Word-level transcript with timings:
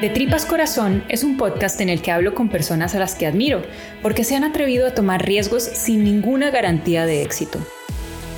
De 0.00 0.08
Tripas 0.08 0.46
Corazón 0.46 1.04
es 1.10 1.24
un 1.24 1.36
podcast 1.36 1.78
en 1.82 1.90
el 1.90 2.00
que 2.00 2.10
hablo 2.10 2.34
con 2.34 2.48
personas 2.48 2.94
a 2.94 2.98
las 2.98 3.14
que 3.14 3.26
admiro, 3.26 3.60
porque 4.00 4.24
se 4.24 4.34
han 4.34 4.44
atrevido 4.44 4.86
a 4.86 4.94
tomar 4.94 5.26
riesgos 5.26 5.62
sin 5.62 6.04
ninguna 6.04 6.50
garantía 6.50 7.04
de 7.04 7.22
éxito. 7.22 7.58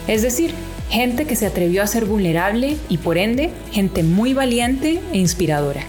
Es 0.08 0.22
decir, 0.22 0.52
gente 0.90 1.24
que 1.24 1.36
se 1.36 1.46
atrevió 1.46 1.84
a 1.84 1.86
ser 1.86 2.04
vulnerable 2.04 2.78
y 2.88 2.98
por 2.98 3.16
ende, 3.16 3.50
gente 3.70 4.02
muy 4.02 4.34
valiente 4.34 4.98
e 5.12 5.18
inspiradora. 5.18 5.82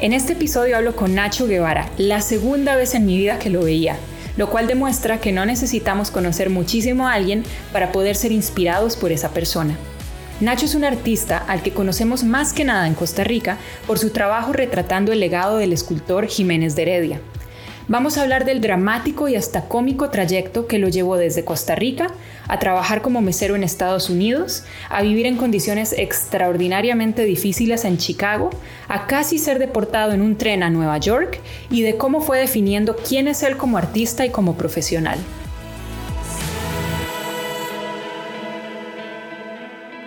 En 0.00 0.14
este 0.14 0.32
episodio 0.32 0.78
hablo 0.78 0.96
con 0.96 1.14
Nacho 1.14 1.46
Guevara, 1.46 1.90
la 1.98 2.22
segunda 2.22 2.74
vez 2.74 2.94
en 2.94 3.04
mi 3.04 3.18
vida 3.18 3.38
que 3.38 3.50
lo 3.50 3.64
veía, 3.64 3.96
lo 4.38 4.48
cual 4.48 4.68
demuestra 4.68 5.20
que 5.20 5.32
no 5.32 5.44
necesitamos 5.44 6.10
conocer 6.10 6.48
muchísimo 6.48 7.08
a 7.08 7.12
alguien 7.12 7.44
para 7.74 7.92
poder 7.92 8.16
ser 8.16 8.32
inspirados 8.32 8.96
por 8.96 9.12
esa 9.12 9.34
persona. 9.34 9.76
Nacho 10.40 10.66
es 10.66 10.76
un 10.76 10.84
artista 10.84 11.36
al 11.36 11.62
que 11.62 11.72
conocemos 11.72 12.22
más 12.22 12.52
que 12.52 12.64
nada 12.64 12.86
en 12.86 12.94
Costa 12.94 13.24
Rica 13.24 13.58
por 13.88 13.98
su 13.98 14.10
trabajo 14.10 14.52
retratando 14.52 15.10
el 15.12 15.18
legado 15.18 15.56
del 15.56 15.72
escultor 15.72 16.28
Jiménez 16.28 16.76
de 16.76 16.82
Heredia. 16.82 17.20
Vamos 17.88 18.16
a 18.16 18.22
hablar 18.22 18.44
del 18.44 18.60
dramático 18.60 19.26
y 19.26 19.34
hasta 19.34 19.64
cómico 19.64 20.10
trayecto 20.10 20.68
que 20.68 20.78
lo 20.78 20.88
llevó 20.88 21.16
desde 21.16 21.44
Costa 21.44 21.74
Rica 21.74 22.06
a 22.46 22.60
trabajar 22.60 23.02
como 23.02 23.20
mesero 23.20 23.56
en 23.56 23.64
Estados 23.64 24.10
Unidos, 24.10 24.62
a 24.90 25.02
vivir 25.02 25.26
en 25.26 25.38
condiciones 25.38 25.92
extraordinariamente 25.98 27.24
difíciles 27.24 27.84
en 27.84 27.98
Chicago, 27.98 28.50
a 28.86 29.08
casi 29.08 29.38
ser 29.38 29.58
deportado 29.58 30.12
en 30.12 30.22
un 30.22 30.36
tren 30.36 30.62
a 30.62 30.70
Nueva 30.70 30.98
York 30.98 31.40
y 31.68 31.82
de 31.82 31.96
cómo 31.96 32.20
fue 32.20 32.38
definiendo 32.38 32.94
quién 32.94 33.26
es 33.26 33.42
él 33.42 33.56
como 33.56 33.76
artista 33.76 34.24
y 34.24 34.30
como 34.30 34.56
profesional. 34.56 35.18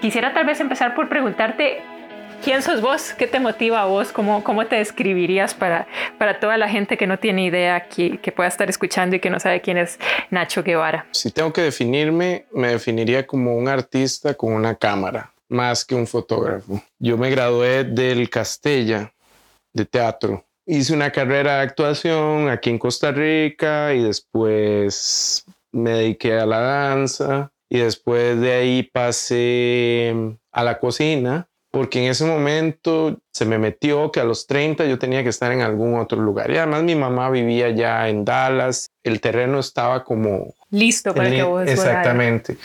Quisiera 0.01 0.33
tal 0.33 0.47
vez 0.47 0.59
empezar 0.59 0.95
por 0.95 1.09
preguntarte, 1.09 1.83
¿quién 2.43 2.63
sos 2.63 2.81
vos? 2.81 3.13
¿Qué 3.13 3.27
te 3.27 3.39
motiva 3.39 3.83
a 3.83 3.85
vos? 3.85 4.11
¿Cómo, 4.11 4.43
cómo 4.43 4.65
te 4.65 4.77
describirías 4.77 5.53
para, 5.53 5.85
para 6.17 6.39
toda 6.39 6.57
la 6.57 6.67
gente 6.67 6.97
que 6.97 7.05
no 7.05 7.19
tiene 7.19 7.45
idea, 7.45 7.87
que, 7.87 8.17
que 8.17 8.31
pueda 8.31 8.49
estar 8.49 8.67
escuchando 8.67 9.15
y 9.15 9.19
que 9.19 9.29
no 9.29 9.39
sabe 9.39 9.61
quién 9.61 9.77
es 9.77 9.99
Nacho 10.31 10.63
Guevara? 10.63 11.05
Si 11.11 11.29
tengo 11.29 11.53
que 11.53 11.61
definirme, 11.61 12.45
me 12.51 12.69
definiría 12.69 13.27
como 13.27 13.55
un 13.55 13.67
artista 13.67 14.33
con 14.33 14.53
una 14.53 14.73
cámara, 14.73 15.31
más 15.49 15.85
que 15.85 15.93
un 15.93 16.07
fotógrafo. 16.07 16.81
Yo 16.97 17.15
me 17.15 17.29
gradué 17.29 17.83
del 17.83 18.27
Castella 18.27 19.13
de 19.71 19.85
teatro. 19.85 20.43
Hice 20.65 20.93
una 20.93 21.11
carrera 21.11 21.57
de 21.57 21.61
actuación 21.61 22.49
aquí 22.49 22.71
en 22.71 22.79
Costa 22.79 23.11
Rica 23.11 23.93
y 23.93 24.01
después 24.01 25.45
me 25.71 25.91
dediqué 25.91 26.39
a 26.39 26.47
la 26.47 26.59
danza 26.59 27.50
y 27.71 27.79
después 27.79 28.37
de 28.41 28.51
ahí 28.51 28.83
pasé 28.83 30.13
a 30.51 30.63
la 30.65 30.77
cocina 30.77 31.47
porque 31.71 32.03
en 32.03 32.11
ese 32.11 32.25
momento 32.25 33.17
se 33.31 33.45
me 33.45 33.57
metió 33.57 34.11
que 34.11 34.19
a 34.19 34.25
los 34.25 34.45
30 34.45 34.85
yo 34.87 34.99
tenía 34.99 35.23
que 35.23 35.29
estar 35.29 35.53
en 35.53 35.61
algún 35.61 35.97
otro 35.97 36.21
lugar. 36.21 36.51
Y 36.51 36.57
además 36.57 36.83
mi 36.83 36.95
mamá 36.95 37.29
vivía 37.29 37.69
ya 37.69 38.09
en 38.09 38.25
Dallas, 38.25 38.89
el 39.03 39.21
terreno 39.21 39.57
estaba 39.61 40.03
como... 40.03 40.53
Listo 40.69 41.15
para 41.15 41.29
que 41.29 41.43
vos 41.43 41.65
Exactamente. 41.65 42.57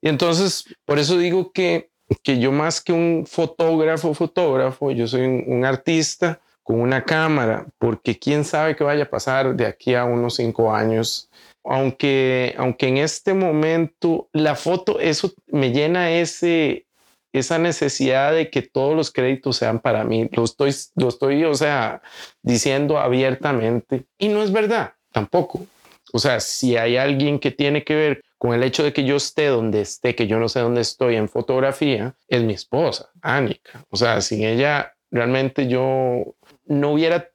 Y 0.00 0.08
entonces, 0.08 0.64
por 0.86 0.98
eso 0.98 1.18
digo 1.18 1.52
que, 1.52 1.90
que 2.22 2.38
yo 2.38 2.50
más 2.50 2.80
que 2.80 2.94
un 2.94 3.26
fotógrafo, 3.28 4.14
fotógrafo, 4.14 4.90
yo 4.92 5.06
soy 5.06 5.26
un, 5.26 5.44
un 5.46 5.66
artista 5.66 6.40
con 6.62 6.80
una 6.80 7.04
cámara, 7.04 7.66
porque 7.76 8.18
quién 8.18 8.46
sabe 8.46 8.74
qué 8.76 8.82
vaya 8.82 9.02
a 9.02 9.10
pasar 9.10 9.54
de 9.54 9.66
aquí 9.66 9.94
a 9.94 10.06
unos 10.06 10.36
cinco 10.36 10.74
años 10.74 11.28
aunque, 11.64 12.54
aunque 12.58 12.88
en 12.88 12.98
este 12.98 13.34
momento 13.34 14.28
la 14.32 14.54
foto, 14.54 15.00
eso 15.00 15.32
me 15.46 15.72
llena 15.72 16.12
ese, 16.12 16.86
esa 17.32 17.58
necesidad 17.58 18.32
de 18.32 18.50
que 18.50 18.62
todos 18.62 18.94
los 18.94 19.10
créditos 19.10 19.56
sean 19.56 19.80
para 19.80 20.04
mí. 20.04 20.28
Lo 20.32 20.44
estoy, 20.44 20.74
lo 20.94 21.08
estoy, 21.08 21.44
o 21.44 21.54
sea, 21.54 22.02
diciendo 22.42 22.98
abiertamente. 22.98 24.04
Y 24.18 24.28
no 24.28 24.42
es 24.42 24.52
verdad, 24.52 24.94
tampoco. 25.10 25.66
O 26.12 26.18
sea, 26.18 26.38
si 26.38 26.76
hay 26.76 26.96
alguien 26.96 27.38
que 27.40 27.50
tiene 27.50 27.82
que 27.82 27.96
ver 27.96 28.24
con 28.38 28.54
el 28.54 28.62
hecho 28.62 28.84
de 28.84 28.92
que 28.92 29.04
yo 29.04 29.16
esté 29.16 29.46
donde 29.46 29.80
esté, 29.80 30.14
que 30.14 30.26
yo 30.26 30.38
no 30.38 30.48
sé 30.48 30.60
dónde 30.60 30.82
estoy 30.82 31.16
en 31.16 31.28
fotografía, 31.28 32.14
es 32.28 32.42
mi 32.44 32.52
esposa, 32.52 33.10
Anika. 33.22 33.84
O 33.90 33.96
sea, 33.96 34.20
sin 34.20 34.44
ella 34.44 34.94
realmente 35.10 35.66
yo 35.66 36.36
no 36.66 36.92
hubiera 36.92 37.30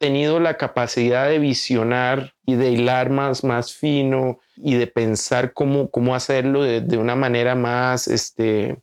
tenido 0.00 0.40
la 0.40 0.56
capacidad 0.56 1.28
de 1.28 1.38
visionar 1.38 2.32
y 2.46 2.54
de 2.54 2.70
hilar 2.70 3.10
más, 3.10 3.44
más 3.44 3.74
fino 3.74 4.40
y 4.56 4.74
de 4.74 4.86
pensar 4.86 5.52
cómo, 5.52 5.90
cómo 5.90 6.14
hacerlo 6.14 6.62
de, 6.62 6.96
una 6.96 7.16
manera 7.16 7.54
más, 7.54 8.08
este, 8.08 8.78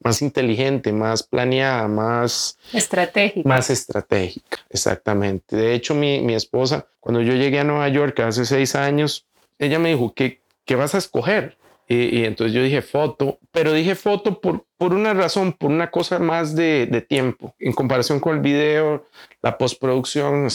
más 0.00 0.20
inteligente, 0.20 0.92
más 0.92 1.22
planeada, 1.22 1.88
más 1.88 2.58
estratégica. 2.74 3.48
Más 3.48 3.70
estratégica, 3.70 4.58
exactamente. 4.68 5.56
De 5.56 5.72
hecho, 5.72 5.94
mi, 5.94 6.20
mi 6.20 6.34
esposa, 6.34 6.86
cuando 7.00 7.22
yo 7.22 7.32
llegué 7.32 7.60
a 7.60 7.64
Nueva 7.64 7.88
York 7.88 8.20
hace 8.20 8.44
seis 8.44 8.74
años, 8.74 9.26
ella 9.58 9.78
me 9.78 9.88
dijo, 9.88 10.12
¿qué, 10.12 10.42
qué 10.66 10.76
vas 10.76 10.94
a 10.94 10.98
escoger? 10.98 11.56
Y, 11.88 12.18
y, 12.18 12.24
entonces 12.24 12.54
yo 12.54 12.62
dije 12.62 12.82
foto, 12.82 13.38
pero 13.50 13.72
dije 13.72 13.94
foto 13.94 14.42
por, 14.42 14.66
por 14.76 14.92
una 14.92 15.14
razón, 15.14 15.54
por 15.54 15.70
una 15.70 15.90
cosa 15.90 16.18
más 16.18 16.54
de, 16.54 16.86
de 16.86 17.00
tiempo. 17.00 17.54
En 17.58 17.72
comparación 17.72 18.20
con 18.20 18.36
el 18.36 18.42
video, 18.42 19.06
la 19.40 19.56
postproducción, 19.56 20.48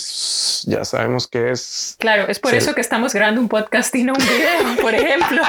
ya 0.65 0.85
sabemos 0.85 1.27
que 1.27 1.49
es... 1.49 1.95
Claro, 1.99 2.27
es 2.27 2.39
por 2.39 2.53
eso 2.53 2.75
que 2.75 2.81
estamos 2.81 3.13
grabando 3.13 3.41
un 3.41 3.49
podcast 3.49 3.95
y 3.95 4.03
no 4.03 4.13
un 4.13 4.19
video, 4.19 4.75
por 4.81 4.93
ejemplo. 4.93 5.41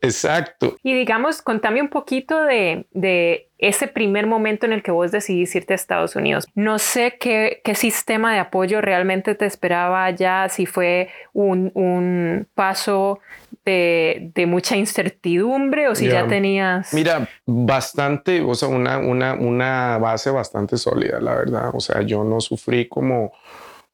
Exacto. 0.00 0.76
Y 0.82 0.94
digamos, 0.94 1.40
contame 1.40 1.80
un 1.80 1.88
poquito 1.88 2.42
de, 2.42 2.86
de 2.90 3.49
ese 3.60 3.86
primer 3.86 4.26
momento 4.26 4.64
en 4.64 4.72
el 4.72 4.82
que 4.82 4.90
vos 4.90 5.12
decidís 5.12 5.54
irte 5.54 5.74
a 5.74 5.76
Estados 5.76 6.16
Unidos. 6.16 6.46
No 6.54 6.78
sé 6.78 7.18
qué, 7.20 7.60
qué 7.62 7.74
sistema 7.74 8.32
de 8.32 8.40
apoyo 8.40 8.80
realmente 8.80 9.34
te 9.34 9.44
esperaba 9.44 10.10
ya, 10.10 10.48
si 10.48 10.64
fue 10.64 11.10
un, 11.34 11.70
un 11.74 12.48
paso 12.54 13.20
de, 13.66 14.30
de, 14.34 14.46
mucha 14.46 14.76
incertidumbre 14.76 15.88
o 15.88 15.94
si 15.94 16.08
ya 16.08 16.26
tenías... 16.26 16.94
Mira, 16.94 17.28
bastante, 17.44 18.40
o 18.40 18.54
sea, 18.54 18.68
una, 18.68 18.98
una, 18.98 19.34
una 19.34 19.98
base 19.98 20.30
bastante 20.30 20.78
sólida, 20.78 21.20
la 21.20 21.34
verdad. 21.34 21.70
O 21.74 21.80
sea, 21.80 22.00
yo 22.00 22.24
no 22.24 22.40
sufrí 22.40 22.88
como 22.88 23.32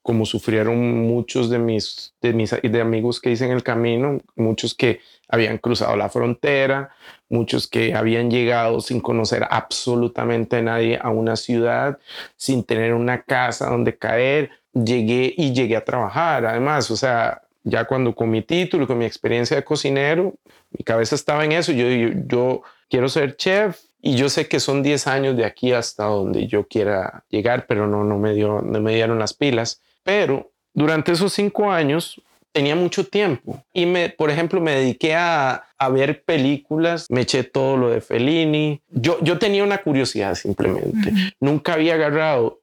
como 0.06 0.24
sufrieron 0.24 1.04
muchos 1.08 1.50
de 1.50 1.58
mis, 1.58 2.14
de 2.22 2.32
mis 2.32 2.54
de 2.62 2.80
amigos 2.80 3.20
que 3.20 3.32
hice 3.32 3.44
en 3.44 3.50
el 3.50 3.64
camino, 3.64 4.20
muchos 4.36 4.72
que 4.72 5.00
habían 5.28 5.58
cruzado 5.58 5.96
la 5.96 6.08
frontera, 6.08 6.90
muchos 7.28 7.66
que 7.66 7.92
habían 7.92 8.30
llegado 8.30 8.80
sin 8.80 9.00
conocer 9.00 9.44
absolutamente 9.50 10.58
a 10.58 10.62
nadie 10.62 10.96
a 11.02 11.10
una 11.10 11.34
ciudad, 11.34 11.98
sin 12.36 12.62
tener 12.62 12.94
una 12.94 13.22
casa 13.22 13.68
donde 13.68 13.98
caer. 13.98 14.50
Llegué 14.72 15.34
y 15.36 15.52
llegué 15.52 15.74
a 15.74 15.84
trabajar, 15.84 16.46
además, 16.46 16.88
o 16.92 16.96
sea, 16.96 17.42
ya 17.64 17.84
cuando 17.84 18.14
con 18.14 18.30
mi 18.30 18.42
título, 18.42 18.86
con 18.86 18.98
mi 18.98 19.06
experiencia 19.06 19.56
de 19.56 19.64
cocinero, 19.64 20.34
mi 20.70 20.84
cabeza 20.84 21.16
estaba 21.16 21.44
en 21.44 21.50
eso. 21.50 21.72
Yo, 21.72 21.88
yo, 21.88 22.10
yo 22.28 22.62
quiero 22.88 23.08
ser 23.08 23.36
chef, 23.36 23.80
y 24.06 24.14
yo 24.14 24.28
sé 24.28 24.46
que 24.46 24.60
son 24.60 24.84
10 24.84 25.08
años 25.08 25.36
de 25.36 25.44
aquí 25.44 25.72
hasta 25.72 26.04
donde 26.04 26.46
yo 26.46 26.68
quiera 26.68 27.24
llegar, 27.28 27.66
pero 27.66 27.88
no, 27.88 28.04
no, 28.04 28.18
me, 28.18 28.34
dio, 28.34 28.62
no 28.62 28.80
me 28.80 28.94
dieron 28.94 29.18
las 29.18 29.34
pilas. 29.34 29.82
Pero 30.06 30.52
durante 30.72 31.10
esos 31.10 31.32
cinco 31.32 31.70
años 31.70 32.22
tenía 32.52 32.76
mucho 32.76 33.04
tiempo 33.04 33.62
y 33.74 33.86
me, 33.86 34.08
por 34.08 34.30
ejemplo, 34.30 34.60
me 34.60 34.70
dediqué 34.70 35.16
a, 35.16 35.64
a 35.76 35.88
ver 35.88 36.22
películas, 36.22 37.06
me 37.10 37.22
eché 37.22 37.42
todo 37.42 37.76
lo 37.76 37.90
de 37.90 38.00
Fellini. 38.00 38.80
Yo, 38.88 39.18
yo 39.20 39.36
tenía 39.38 39.64
una 39.64 39.78
curiosidad 39.78 40.36
simplemente. 40.36 41.12
Nunca 41.40 41.72
había 41.74 41.94
agarrado 41.94 42.60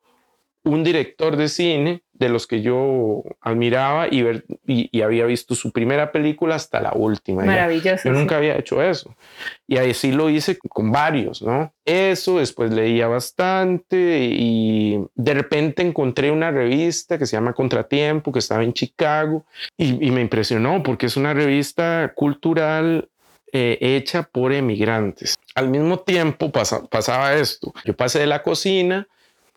un 0.64 0.86
director 0.86 1.36
de 1.36 1.50
cine 1.50 2.02
de 2.14 2.30
los 2.30 2.46
que 2.46 2.62
yo 2.62 3.24
admiraba 3.42 4.08
y, 4.10 4.22
ver, 4.22 4.46
y, 4.68 5.02
había 5.02 5.26
visto 5.26 5.56
su 5.56 5.72
primera 5.72 6.12
película 6.12 6.56
hasta 6.56 6.80
la 6.80 6.94
última. 6.94 7.44
Maravilloso. 7.44 8.08
Yo 8.08 8.12
nunca 8.12 8.38
había 8.38 8.56
hecho 8.56 8.84
eso. 8.84 9.16
Y 9.68 9.78
ahí 9.78 9.94
sí 9.96 10.12
lo 10.12 10.30
hice 10.30 10.58
con 10.58 10.92
varios, 10.92 11.42
¿no? 11.42 11.74
Eso, 11.86 12.38
después 12.38 12.72
leía 12.72 13.08
bastante 13.08 14.30
y 14.32 15.04
de 15.16 15.34
repente 15.34 15.82
encontré 15.82 16.30
una 16.30 16.52
revista 16.52 17.18
que 17.18 17.26
se 17.26 17.36
llama 17.36 17.54
Contratiempo, 17.54 18.32
que 18.32 18.40
estaba 18.40 18.64
en 18.64 18.74
Chicago 18.74 19.46
y, 19.76 20.12
me 20.12 20.22
impresionó 20.22 20.84
porque 20.84 21.08
es 21.08 21.18
una 21.18 21.34
revista 21.34 22.14
cultural 22.16 23.10
eh, 23.52 23.80
hecha 23.82 24.24
por 24.24 24.54
emigrantes. 24.54 25.36
Al 25.56 25.70
mismo 25.70 26.00
tiempo 26.00 26.52
pasaba 26.52 27.34
esto. 27.34 27.74
Yo 27.86 27.96
pasé 27.96 28.20
de 28.20 28.28
la 28.28 28.44
cocina, 28.44 29.08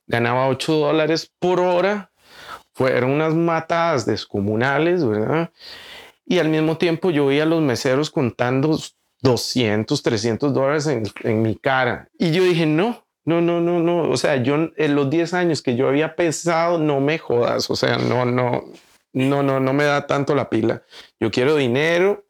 ganaba 0.07 0.49
8 0.49 0.73
dólares 0.73 1.31
por 1.39 1.61
hora 1.61 2.11
fueron 2.77 3.11
unas 3.11 3.35
matadas 3.35 4.05
descomunales, 4.05 5.03
¿verdad? 5.03 5.51
Y 6.27 6.41
al 6.41 6.51
mismo 6.51 6.77
tiempo 6.77 7.11
yo 7.11 7.25
veía 7.25 7.45
a 7.45 7.47
los 7.47 7.63
meseros 7.63 8.11
contando 8.11 8.79
200, 9.23 10.03
300 10.03 10.53
dólares 10.53 10.87
en, 10.87 11.43
mi 11.43 11.57
cara. 11.57 12.11
Y 12.19 12.33
yo 12.33 12.45
dije, 12.45 12.67
no, 12.67 13.03
no, 13.25 13.41
no, 13.41 13.63
no, 13.63 13.81
no. 13.81 14.11
O 14.11 14.19
sea, 14.19 14.37
yo 14.37 14.57
en 14.77 14.95
los 14.95 15.09
10 15.09 15.33
años 15.33 15.63
que 15.63 15.75
yo 15.75 15.89
había 15.89 16.17
pensado, 16.17 16.79
no 16.79 17.01
me 17.01 17.17
jodas. 17.17 17.71
O 17.71 17.77
sea, 17.77 17.97
no, 17.97 18.27
no, 18.27 18.65
no, 19.15 19.43
no, 19.43 19.59
no 19.59 19.73
me 19.73 19.85
da 19.85 20.07
tanto 20.07 20.35
la 20.35 20.51
pila. 20.51 20.83
Yo 21.19 21.31
quiero 21.31 21.57
dinero. 21.57 22.27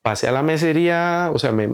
Pasé 0.00 0.28
a 0.28 0.32
la 0.32 0.42
mesería, 0.42 1.30
o 1.30 1.38
sea, 1.38 1.52
me, 1.52 1.68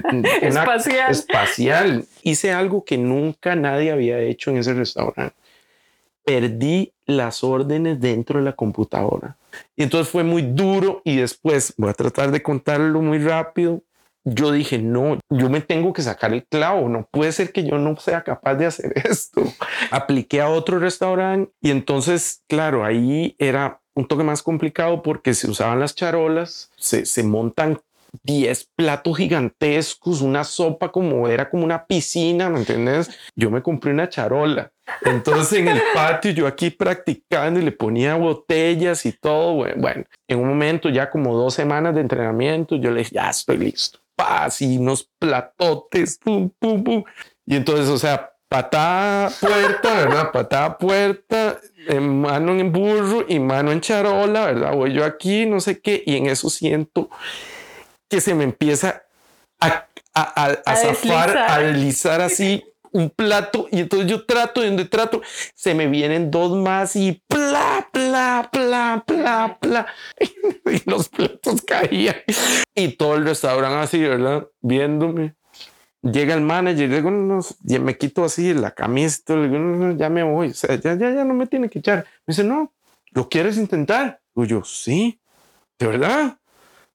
espacial. 0.48 1.12
espacial. 1.12 2.06
Hice 2.22 2.54
algo 2.54 2.86
que 2.86 2.98
nunca 2.98 3.58
nadie 3.58 3.92
había 3.92 4.18
hecho 4.20 4.52
en 4.52 4.60
ese 4.60 4.74
restaurante. 4.74 5.36
Perdí 6.24 6.94
las 7.06 7.44
órdenes 7.44 8.00
dentro 8.00 8.40
de 8.40 8.46
la 8.46 8.54
computadora. 8.54 9.36
Y 9.76 9.84
entonces 9.84 10.10
fue 10.10 10.24
muy 10.24 10.42
duro 10.42 11.02
y 11.04 11.18
después 11.18 11.74
voy 11.76 11.90
a 11.90 11.94
tratar 11.94 12.32
de 12.32 12.42
contarlo 12.42 13.02
muy 13.02 13.18
rápido 13.18 13.82
yo 14.26 14.52
dije, 14.52 14.80
no, 14.80 15.20
yo 15.30 15.50
me 15.50 15.62
tengo 15.62 15.94
que 15.94 16.02
sacar 16.02 16.34
el 16.34 16.46
clavo, 16.46 16.88
no 16.90 17.08
puede 17.12 17.32
ser 17.32 17.52
que 17.52 17.64
yo 17.64 17.78
no 17.78 17.98
sea 17.98 18.24
capaz 18.24 18.56
de 18.56 18.66
hacer 18.66 18.94
esto. 19.06 19.44
Apliqué 19.92 20.42
a 20.42 20.50
otro 20.50 20.80
restaurante 20.80 21.52
y 21.62 21.72
entonces, 21.72 22.44
claro, 22.48 22.86
ahí 22.86 23.36
era 23.38 23.82
un 23.96 24.08
toque 24.08 24.24
más 24.24 24.42
complicado 24.42 25.02
porque 25.04 25.34
se 25.34 25.50
usaban 25.50 25.80
las 25.80 25.96
charolas, 25.96 26.72
se, 26.78 27.06
se 27.06 27.24
montan 27.24 27.80
10 28.24 28.70
platos 28.76 29.18
gigantescos, 29.18 30.22
una 30.22 30.44
sopa 30.44 30.92
como 30.92 31.28
era 31.28 31.50
como 31.50 31.64
una 31.64 31.86
piscina, 31.86 32.50
¿me 32.50 32.60
entiendes? 32.60 33.10
Yo 33.36 33.50
me 33.50 33.62
compré 33.64 33.92
una 33.92 34.08
charola. 34.08 34.72
Entonces 35.04 35.60
en 35.60 35.68
el 35.68 35.82
patio 35.96 36.32
yo 36.32 36.46
aquí 36.46 36.70
practicando 36.70 37.60
y 37.60 37.64
le 37.64 37.72
ponía 37.72 38.16
botellas 38.16 39.06
y 39.06 39.14
todo. 39.14 39.66
Bueno, 39.78 40.04
en 40.28 40.40
un 40.40 40.48
momento 40.48 40.90
ya 40.90 41.10
como 41.10 41.36
dos 41.36 41.56
semanas 41.56 41.96
de 41.96 42.02
entrenamiento, 42.02 42.76
yo 42.76 42.92
le 42.92 43.00
dije, 43.00 43.16
ya 43.16 43.30
estoy 43.30 43.58
listo 43.58 44.03
paz 44.16 44.62
y 44.62 44.78
unos 44.78 45.10
platotes, 45.20 46.18
pum, 46.18 46.50
pum, 46.60 46.84
pum. 46.84 47.04
Y 47.46 47.56
entonces, 47.56 47.88
o 47.90 47.98
sea, 47.98 48.32
patada 48.48 49.30
puerta, 49.40 49.94
¿verdad? 49.94 50.32
Patada 50.32 50.78
puerta, 50.78 51.60
en 51.88 52.22
mano 52.22 52.54
en 52.54 52.72
burro 52.72 53.26
y 53.28 53.40
mano 53.40 53.72
en 53.72 53.82
charola, 53.82 54.46
¿verdad? 54.46 54.74
Voy 54.74 54.94
yo 54.94 55.06
aquí, 55.06 55.46
no 55.46 55.60
sé 55.60 55.82
qué, 55.82 56.04
y 56.06 56.18
en 56.18 56.28
eso 56.28 56.50
siento 56.50 57.10
que 58.10 58.22
se 58.22 58.36
me 58.36 58.44
empieza 58.44 59.04
a, 59.60 59.88
a, 60.14 60.56
a, 60.66 60.76
zafar, 60.76 61.38
a 61.38 61.60
deslizar 61.60 62.22
así 62.22 62.64
un 62.94 63.10
plato 63.10 63.68
y 63.72 63.80
entonces 63.80 64.10
yo 64.10 64.26
trato 64.26 64.64
y 64.64 64.68
donde 64.68 64.86
trato 64.86 65.22
se 65.56 65.74
me 65.74 65.88
vienen 65.88 66.32
dos 66.32 66.56
más 66.56 66.96
y 66.96 67.22
pla, 67.28 67.90
pla, 67.92 68.50
pla, 68.52 69.04
pla, 69.06 69.58
pla. 69.60 69.88
Y 70.72 70.90
los 70.90 71.10
platos 71.10 71.62
caían 71.62 72.16
y 72.74 72.90
todo 72.90 73.16
el 73.16 73.26
restaurante 73.26 73.78
así, 73.78 74.00
¿verdad? 74.00 74.48
Viéndome. 74.62 75.36
Llega 76.02 76.34
el 76.34 76.42
manager 76.42 76.90
digo, 76.90 77.12
no, 77.12 77.40
ya 77.62 77.80
me 77.80 77.98
quito 77.98 78.26
así 78.26 78.54
la 78.54 78.72
camisa, 78.72 79.36
le 79.36 79.48
digo, 79.48 79.60
no, 79.60 79.96
ya 79.96 80.10
me 80.10 80.24
voy, 80.24 80.52
ya, 80.52 80.76
ya, 80.76 80.96
ya 80.96 81.24
no 81.24 81.34
me 81.34 81.48
tiene 81.48 81.70
que 81.70 81.80
echar. 81.80 82.06
Me 82.26 82.34
dice, 82.34 82.44
no, 82.44 82.74
¿lo 83.12 83.30
quieres 83.30 83.58
intentar? 83.58 84.20
Digo 84.36 84.46
yo, 84.46 84.64
sí, 84.64 85.22
¿de 85.80 85.88
verdad? 85.88 86.40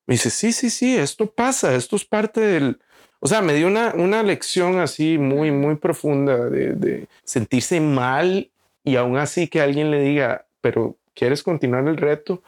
Me 0.07 0.15
dice, 0.15 0.31
sí, 0.31 0.53
sí, 0.53 0.69
sí, 0.71 0.97
esto 0.97 1.31
pasa, 1.31 1.75
esto 1.75 1.97
es 1.97 2.05
parte 2.05 2.41
del, 2.41 2.81
o 3.21 3.27
sea, 3.27 3.43
me 3.43 3.55
dio 3.55 3.67
una, 3.67 3.95
una 3.95 4.23
lección 4.23 4.79
así 4.79 5.19
muy, 5.19 5.51
muy 5.51 5.77
profunda 5.77 6.49
de, 6.49 6.75
de, 6.75 7.07
sentirse 7.25 7.81
mal 7.81 8.49
y 8.85 8.97
aún 8.97 9.17
así 9.17 9.49
que 9.49 9.61
alguien 9.61 9.91
le 9.91 10.01
diga, 10.01 10.47
pero 10.61 10.97
¿quieres 11.15 11.43
continuar 11.43 11.87
el 11.89 11.97
reto? 11.97 12.43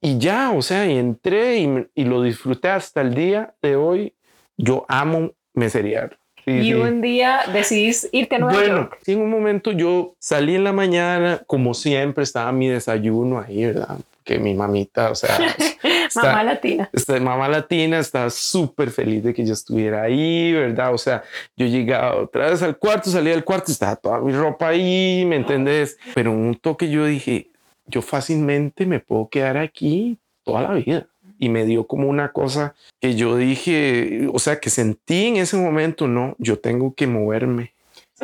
Y 0.00 0.18
ya, 0.18 0.50
o 0.52 0.62
sea, 0.62 0.86
y 0.86 0.98
entré 0.98 1.58
y, 1.58 1.86
y 1.94 2.04
lo 2.04 2.22
disfruté 2.22 2.68
hasta 2.68 3.00
el 3.00 3.14
día 3.14 3.54
de 3.62 3.76
hoy. 3.76 4.12
Yo 4.56 4.84
amo 4.88 5.32
meseriar. 5.54 6.18
Sí, 6.44 6.50
y 6.50 6.64
sí. 6.64 6.74
un 6.74 7.00
día 7.00 7.40
decidís 7.52 8.08
irte 8.12 8.36
a 8.36 8.38
Nueva 8.38 8.54
bueno, 8.54 8.76
York. 8.76 8.98
en 9.06 9.20
un 9.22 9.30
momento 9.30 9.72
yo 9.72 10.14
salí 10.18 10.54
en 10.56 10.64
la 10.64 10.72
mañana, 10.72 11.42
como 11.46 11.72
siempre, 11.72 12.22
estaba 12.22 12.52
mi 12.52 12.68
desayuno 12.68 13.40
ahí, 13.40 13.64
¿verdad? 13.64 13.96
Que 14.24 14.38
mi 14.38 14.52
mamita, 14.52 15.10
o 15.10 15.14
sea, 15.14 15.38
está, 16.20 16.32
mamá 16.32 16.44
latina. 16.44 16.90
Esta 16.92 17.20
mamá 17.20 17.48
latina 17.48 17.98
estaba 17.98 18.30
súper 18.30 18.90
feliz 18.90 19.22
de 19.24 19.34
que 19.34 19.44
yo 19.44 19.52
estuviera 19.52 20.02
ahí, 20.02 20.52
¿verdad? 20.52 20.94
O 20.94 20.98
sea, 20.98 21.22
yo 21.56 21.66
llegaba 21.66 22.16
otra 22.16 22.50
vez 22.50 22.62
al 22.62 22.76
cuarto, 22.76 23.10
salía 23.10 23.32
del 23.32 23.44
cuarto, 23.44 23.72
estaba 23.72 23.96
toda 23.96 24.20
mi 24.20 24.32
ropa 24.32 24.68
ahí, 24.68 25.24
¿me 25.26 25.36
entendés? 25.36 25.98
Pero 26.14 26.32
un 26.32 26.54
toque 26.54 26.88
yo 26.88 27.04
dije, 27.06 27.50
yo 27.86 28.02
fácilmente 28.02 28.86
me 28.86 29.00
puedo 29.00 29.28
quedar 29.28 29.56
aquí 29.56 30.18
toda 30.42 30.62
la 30.62 30.74
vida. 30.74 31.06
Y 31.38 31.48
me 31.48 31.64
dio 31.64 31.86
como 31.86 32.08
una 32.08 32.30
cosa 32.32 32.74
que 33.00 33.16
yo 33.16 33.36
dije, 33.36 34.28
o 34.32 34.38
sea, 34.38 34.60
que 34.60 34.70
sentí 34.70 35.26
en 35.26 35.36
ese 35.36 35.56
momento, 35.56 36.06
no, 36.06 36.36
yo 36.38 36.60
tengo 36.60 36.94
que 36.94 37.06
moverme 37.08 37.73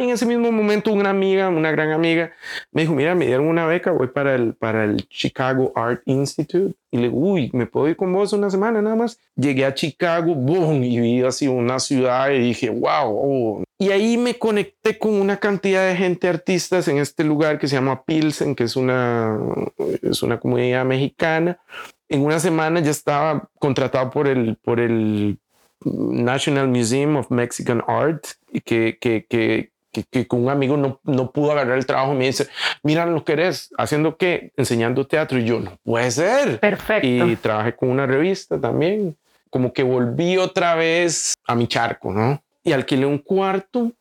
en 0.05 0.11
ese 0.11 0.27
mismo 0.27 0.51
momento 0.51 0.93
una 0.93 1.11
amiga, 1.11 1.49
una 1.49 1.71
gran 1.71 1.93
amiga, 1.93 2.33
me 2.73 2.83
dijo, 2.83 2.95
mira, 2.95 3.15
me 3.15 3.27
dieron 3.27 3.47
una 3.47 3.67
beca, 3.67 3.91
voy 3.91 4.09
para 4.09 4.35
el, 4.35 4.55
para 4.55 4.85
el 4.85 5.09
Chicago 5.09 5.73
Art 5.75 6.03
Institute. 6.07 6.75
Y 6.91 6.97
le 6.97 7.03
digo, 7.05 7.19
uy, 7.19 7.51
¿me 7.53 7.67
puedo 7.67 7.89
ir 7.89 7.97
con 7.97 8.13
vos 8.13 8.33
una 8.33 8.51
semana 8.51 8.83
nada 8.83 8.97
más? 8.97 9.19
Llegué 9.37 9.65
a 9.65 9.75
Chicago, 9.75 10.35
boom, 10.35 10.83
y 10.83 10.99
vi 11.01 11.23
así 11.23 11.47
una 11.47 11.79
ciudad 11.79 12.31
y 12.31 12.39
dije, 12.39 12.71
wow. 12.71 13.05
Oh". 13.05 13.65
Y 13.79 13.91
ahí 13.91 14.17
me 14.19 14.39
conecté 14.39 14.99
con 14.99 15.15
una 15.15 15.39
cantidad 15.39 15.87
de 15.89 15.97
gente, 15.97 16.29
artistas 16.29 16.89
en 16.89 16.99
este 16.99 17.25
lugar 17.25 17.59
que 17.59 17.69
se 17.69 17.77
llama 17.77 18.03
Pilsen, 18.05 18.55
que 18.55 18.65
es 18.65 18.77
una, 18.77 19.39
es 20.03 20.23
una 20.23 20.39
comunidad 20.39 20.85
mexicana. 20.85 21.59
En 22.09 22.23
una 22.23 22.41
semana 22.41 22.81
ya 22.81 22.91
estaba 22.91 23.49
contratado 23.59 24.11
por 24.11 24.27
el, 24.27 24.57
por 24.57 24.81
el 24.81 25.39
National 25.85 26.69
Museum 26.69 27.17
of 27.17 27.31
Mexican 27.31 27.83
Art, 27.87 28.25
que, 28.65 28.99
que, 29.01 29.27
que, 29.29 29.71
que, 29.93 30.27
con 30.27 30.45
un 30.45 30.51
amigo 30.51 30.77
no, 30.77 31.01
no 31.05 31.31
pudo 31.33 31.53
agarrar 31.53 31.79
el 31.79 31.87
trabajo 31.87 32.15
me 32.15 32.27
dice, 32.27 32.49
mira, 32.83 33.07
¿lo 33.07 33.25
querés? 33.25 33.71
¿Haciendo 33.77 34.17
qué? 34.17 34.53
Enseñando 34.57 35.07
teatro. 35.07 35.39
Y 35.39 35.45
yo, 35.45 35.61
no 35.61 35.79
puede 35.83 36.11
ser. 36.11 36.61
Perfecto. 36.61 37.07
Y 37.07 37.37
trabajé 37.37 37.75
con 37.75 37.91
una 37.91 38.07
revista 38.07 38.61
también. 38.61 39.17
Como 39.51 39.73
que 39.73 39.83
volví 39.83 40.37
otra 40.37 40.75
vez 40.75 41.35
a 41.47 41.55
mi 41.55 41.67
charco, 41.67 42.13
¿no? 42.13 42.43
Y 42.63 42.73
alquilé 42.73 43.07
un 43.07 43.19
cuarto 43.19 43.93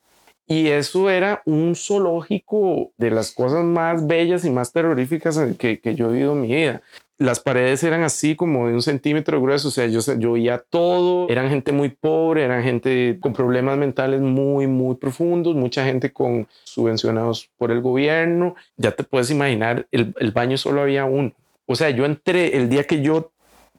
y 0.45 0.67
eso 0.67 1.09
era 1.09 1.41
un 1.45 1.75
zoológico 1.75 2.91
de 2.97 3.11
las 3.11 3.31
cosas 3.31 3.63
más 3.63 4.05
bellas 4.05 4.45
y 4.45 4.49
más 4.49 4.71
terroríficas 4.71 5.39
que, 5.57 5.79
que 5.79 5.95
yo 5.95 6.09
he 6.09 6.13
vivido 6.13 6.33
en 6.33 6.41
mi 6.41 6.47
vida 6.47 6.81
las 7.19 7.41
paredes 7.41 7.83
eran 7.83 8.01
así 8.03 8.35
como 8.35 8.69
de 8.69 8.73
un 8.73 8.81
centímetro 8.81 9.41
grueso, 9.41 9.67
o 9.67 9.71
sea, 9.71 9.87
yo, 9.87 9.99
yo 10.17 10.59
todo, 10.69 11.29
eran 11.29 11.49
gente 11.49 11.73
muy 11.73 11.89
pobre, 11.89 12.45
eran 12.45 12.63
gente 12.63 13.17
con 13.19 13.33
problemas 13.33 13.77
mentales 13.77 14.21
muy, 14.21 14.67
muy 14.67 14.95
profundos, 14.95 15.53
mucha 15.53 15.83
gente 15.85 16.13
con 16.13 16.47
subvencionados 16.63 17.49
por 17.57 17.71
el 17.71 17.81
gobierno, 17.81 18.55
ya 18.77 18.91
te 18.91 19.03
puedes 19.03 19.29
imaginar, 19.31 19.85
el, 19.91 20.31
baño 20.33 20.57
solo 20.57 20.81
había 20.81 21.03
uno, 21.03 21.33
o 21.65 21.75
sea, 21.75 21.89
yo 21.89 22.05
entré 22.05 22.55
el 22.55 22.69
día 22.69 22.85
que 22.85 23.01
yo, 23.01 23.33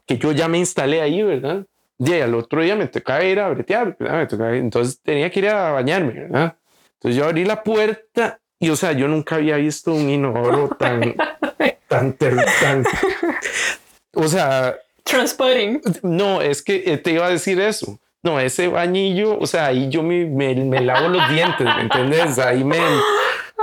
que 0.05 0.19
yo 0.19 0.31
ya 0.33 0.47
me 0.47 0.59
instalé 0.59 1.01
ahí, 1.01 1.23
¿verdad? 1.23 1.65
Y 1.97 2.13
al 2.13 2.35
otro 2.35 2.61
día 2.61 2.75
me 2.75 2.87
tocaba 2.87 3.23
ir 3.23 3.39
a 3.39 3.49
bretear. 3.49 3.95
Me 3.99 4.57
entonces 4.57 4.99
tenía 5.01 5.29
que 5.29 5.39
ir 5.39 5.49
a 5.49 5.71
bañarme, 5.71 6.13
¿verdad? 6.13 6.55
Entonces 6.93 7.15
yo 7.15 7.25
abrí 7.25 7.45
la 7.45 7.61
puerta 7.61 8.39
y, 8.59 8.69
o 8.69 8.75
sea, 8.75 8.93
yo 8.93 9.07
nunca 9.07 9.35
había 9.35 9.57
visto 9.57 9.93
un 9.93 10.09
inodoro 10.09 10.69
tan, 10.79 11.15
tan, 11.91 12.13
tan, 12.13 12.85
o 14.13 14.27
sea, 14.27 14.77
transporting. 15.03 15.81
No, 16.01 16.41
es 16.41 16.61
que 16.61 16.83
eh, 16.85 16.97
te 16.97 17.11
iba 17.11 17.25
a 17.25 17.29
decir 17.29 17.59
eso. 17.59 17.99
No, 18.23 18.39
ese 18.39 18.67
bañillo, 18.69 19.37
o 19.37 19.45
sea, 19.45 19.65
ahí 19.65 19.89
yo 19.89 20.01
me, 20.01 20.25
me, 20.25 20.55
me 20.55 20.79
lavo 20.79 21.09
los 21.09 21.27
dientes, 21.29 21.65
¿me 21.65 21.81
entiendes? 21.81 22.39
Ahí 22.39 22.63
me, 22.63 22.79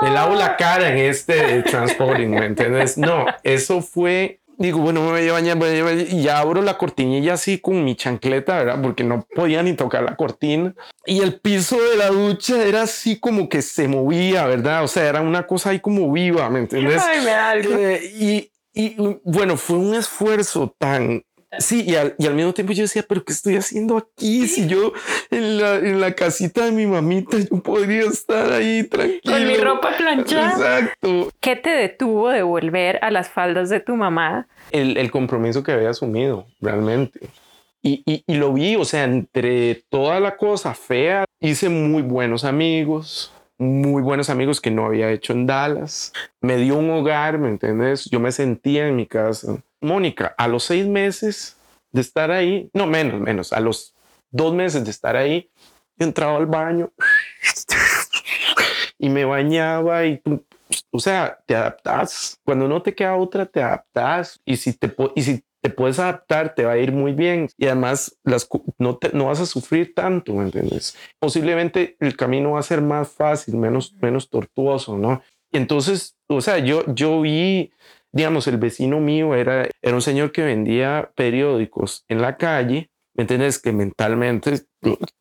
me 0.02 0.10
lavo 0.10 0.34
la 0.34 0.56
cara 0.56 0.90
en 0.90 0.98
este 0.98 1.62
transporting, 1.62 2.28
¿me 2.28 2.46
entiendes? 2.46 2.98
No, 2.98 3.24
eso 3.44 3.80
fue 3.80 4.40
digo, 4.58 4.80
bueno, 4.80 5.02
me 5.02 5.10
voy 5.10 5.28
a 5.28 5.32
bañar, 5.32 5.58
y 6.10 6.22
ya 6.22 6.38
abro 6.38 6.60
la 6.62 6.76
cortinilla 6.76 7.34
así 7.34 7.58
con 7.58 7.84
mi 7.84 7.94
chancleta, 7.94 8.58
¿verdad? 8.58 8.82
Porque 8.82 9.04
no 9.04 9.26
podía 9.34 9.62
ni 9.62 9.74
tocar 9.74 10.02
la 10.02 10.16
cortina. 10.16 10.74
Y 11.06 11.20
el 11.20 11.40
piso 11.40 11.80
de 11.80 11.96
la 11.96 12.08
ducha 12.08 12.62
era 12.64 12.82
así 12.82 13.18
como 13.18 13.48
que 13.48 13.62
se 13.62 13.88
movía, 13.88 14.46
¿verdad? 14.46 14.84
O 14.84 14.88
sea, 14.88 15.08
era 15.08 15.20
una 15.20 15.46
cosa 15.46 15.70
ahí 15.70 15.80
como 15.80 16.12
viva, 16.12 16.50
¿me 16.50 16.58
entiendes? 16.58 17.02
Ay, 17.02 17.20
me 17.20 17.30
da 17.30 17.50
algo. 17.50 17.74
Eh, 17.74 18.00
y, 18.18 18.52
y 18.74 18.96
bueno, 19.24 19.56
fue 19.56 19.78
un 19.78 19.94
esfuerzo 19.94 20.74
tan 20.76 21.22
Sí, 21.56 21.82
y 21.86 21.94
al, 21.94 22.14
y 22.18 22.26
al, 22.26 22.34
mismo 22.34 22.52
tiempo 22.52 22.74
yo 22.74 22.82
decía, 22.82 23.04
pero 23.08 23.24
¿qué 23.24 23.32
estoy 23.32 23.56
haciendo 23.56 23.96
aquí? 23.96 24.46
Si 24.46 24.66
yo 24.66 24.92
en 25.30 25.58
la, 25.58 25.76
en 25.76 25.98
la 25.98 26.12
casita 26.12 26.66
de 26.66 26.72
mi 26.72 26.86
mamita, 26.86 27.38
yo 27.38 27.62
podría 27.62 28.02
estar 28.02 28.52
ahí 28.52 28.82
tranquilo. 28.84 29.32
Con 29.32 29.46
mi 29.46 29.56
ropa 29.56 29.96
planchada. 29.96 30.80
Exacto. 30.80 31.30
¿Qué 31.40 31.56
te 31.56 31.70
detuvo 31.70 32.28
de 32.28 32.42
volver 32.42 32.98
a 33.02 33.10
las 33.10 33.30
faldas 33.30 33.70
de 33.70 33.80
tu 33.80 33.96
mamá? 33.96 34.46
El, 34.72 34.98
el 34.98 35.10
compromiso 35.10 35.62
que 35.62 35.72
había 35.72 35.88
asumido, 35.88 36.46
realmente. 36.60 37.20
Y, 37.80 38.02
y, 38.04 38.24
y 38.26 38.34
lo 38.34 38.52
vi, 38.52 38.76
o 38.76 38.84
sea, 38.84 39.04
entre 39.04 39.76
toda 39.88 40.20
la 40.20 40.36
cosa 40.36 40.74
fea, 40.74 41.24
hice 41.40 41.70
muy 41.70 42.02
buenos 42.02 42.44
amigos, 42.44 43.32
muy 43.56 44.02
buenos 44.02 44.28
amigos 44.28 44.60
que 44.60 44.70
no 44.70 44.84
había 44.84 45.10
hecho 45.10 45.32
en 45.32 45.46
Dallas. 45.46 46.12
Me 46.42 46.58
dio 46.58 46.76
un 46.76 46.90
hogar, 46.90 47.38
¿me 47.38 47.48
entiendes? 47.48 48.04
Yo 48.10 48.20
me 48.20 48.32
sentía 48.32 48.86
en 48.86 48.96
mi 48.96 49.06
casa 49.06 49.62
Mónica, 49.80 50.34
a 50.36 50.48
los 50.48 50.64
seis 50.64 50.86
meses 50.86 51.56
de 51.92 52.00
estar 52.00 52.30
ahí, 52.30 52.70
no 52.72 52.86
menos, 52.86 53.20
menos, 53.20 53.52
a 53.52 53.60
los 53.60 53.94
dos 54.30 54.54
meses 54.54 54.84
de 54.84 54.90
estar 54.90 55.16
ahí, 55.16 55.50
entraba 55.98 56.36
al 56.36 56.46
baño 56.46 56.92
y 58.98 59.08
me 59.08 59.24
bañaba 59.24 60.04
y 60.06 60.20
o 60.90 60.98
sea, 60.98 61.38
te 61.46 61.54
adaptas. 61.54 62.40
Cuando 62.44 62.68
no 62.68 62.82
te 62.82 62.94
queda 62.94 63.16
otra, 63.16 63.46
te 63.46 63.62
adaptas. 63.62 64.40
Y 64.44 64.56
si 64.56 64.72
te, 64.72 64.94
y 65.14 65.22
si 65.22 65.42
te 65.60 65.70
puedes 65.70 65.98
adaptar, 65.98 66.54
te 66.54 66.64
va 66.64 66.72
a 66.72 66.78
ir 66.78 66.92
muy 66.92 67.12
bien. 67.12 67.48
Y 67.56 67.66
además, 67.66 68.16
las, 68.24 68.48
no, 68.78 68.96
te, 68.96 69.10
no 69.12 69.26
vas 69.26 69.40
a 69.40 69.46
sufrir 69.46 69.94
tanto, 69.94 70.34
¿me 70.34 70.44
entiendes? 70.44 70.96
Posiblemente 71.18 71.96
el 72.00 72.16
camino 72.16 72.52
va 72.52 72.60
a 72.60 72.64
ser 72.64 72.82
más 72.82 73.08
fácil, 73.10 73.56
menos, 73.56 73.94
menos 74.00 74.28
tortuoso, 74.28 74.96
¿no? 74.96 75.22
Y 75.50 75.56
entonces, 75.56 76.16
o 76.26 76.40
sea, 76.40 76.58
yo, 76.58 76.84
yo 76.94 77.22
vi, 77.22 77.72
digamos, 78.18 78.46
el 78.46 78.58
vecino 78.58 79.00
mío 79.00 79.34
era, 79.34 79.68
era 79.80 79.94
un 79.94 80.02
señor 80.02 80.32
que 80.32 80.42
vendía 80.42 81.10
periódicos 81.14 82.04
en 82.08 82.20
la 82.20 82.36
calle 82.36 82.90
¿Me 83.18 83.22
entiendes? 83.22 83.58
Que 83.58 83.72
mentalmente 83.72 84.60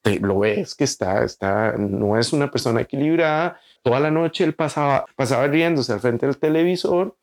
te, 0.03 0.19
lo 0.19 0.37
ves 0.37 0.75
que 0.75 0.83
está, 0.83 1.23
está, 1.23 1.73
no 1.79 2.15
es 2.19 2.31
una 2.31 2.51
persona 2.51 2.81
equilibrada. 2.81 3.59
Toda 3.81 3.99
la 3.99 4.11
noche 4.11 4.43
él 4.43 4.53
pasaba, 4.53 5.07
pasaba 5.15 5.47
riéndose 5.47 5.93
al 5.93 5.99
frente 5.99 6.27
del 6.27 6.37
televisor 6.37 7.15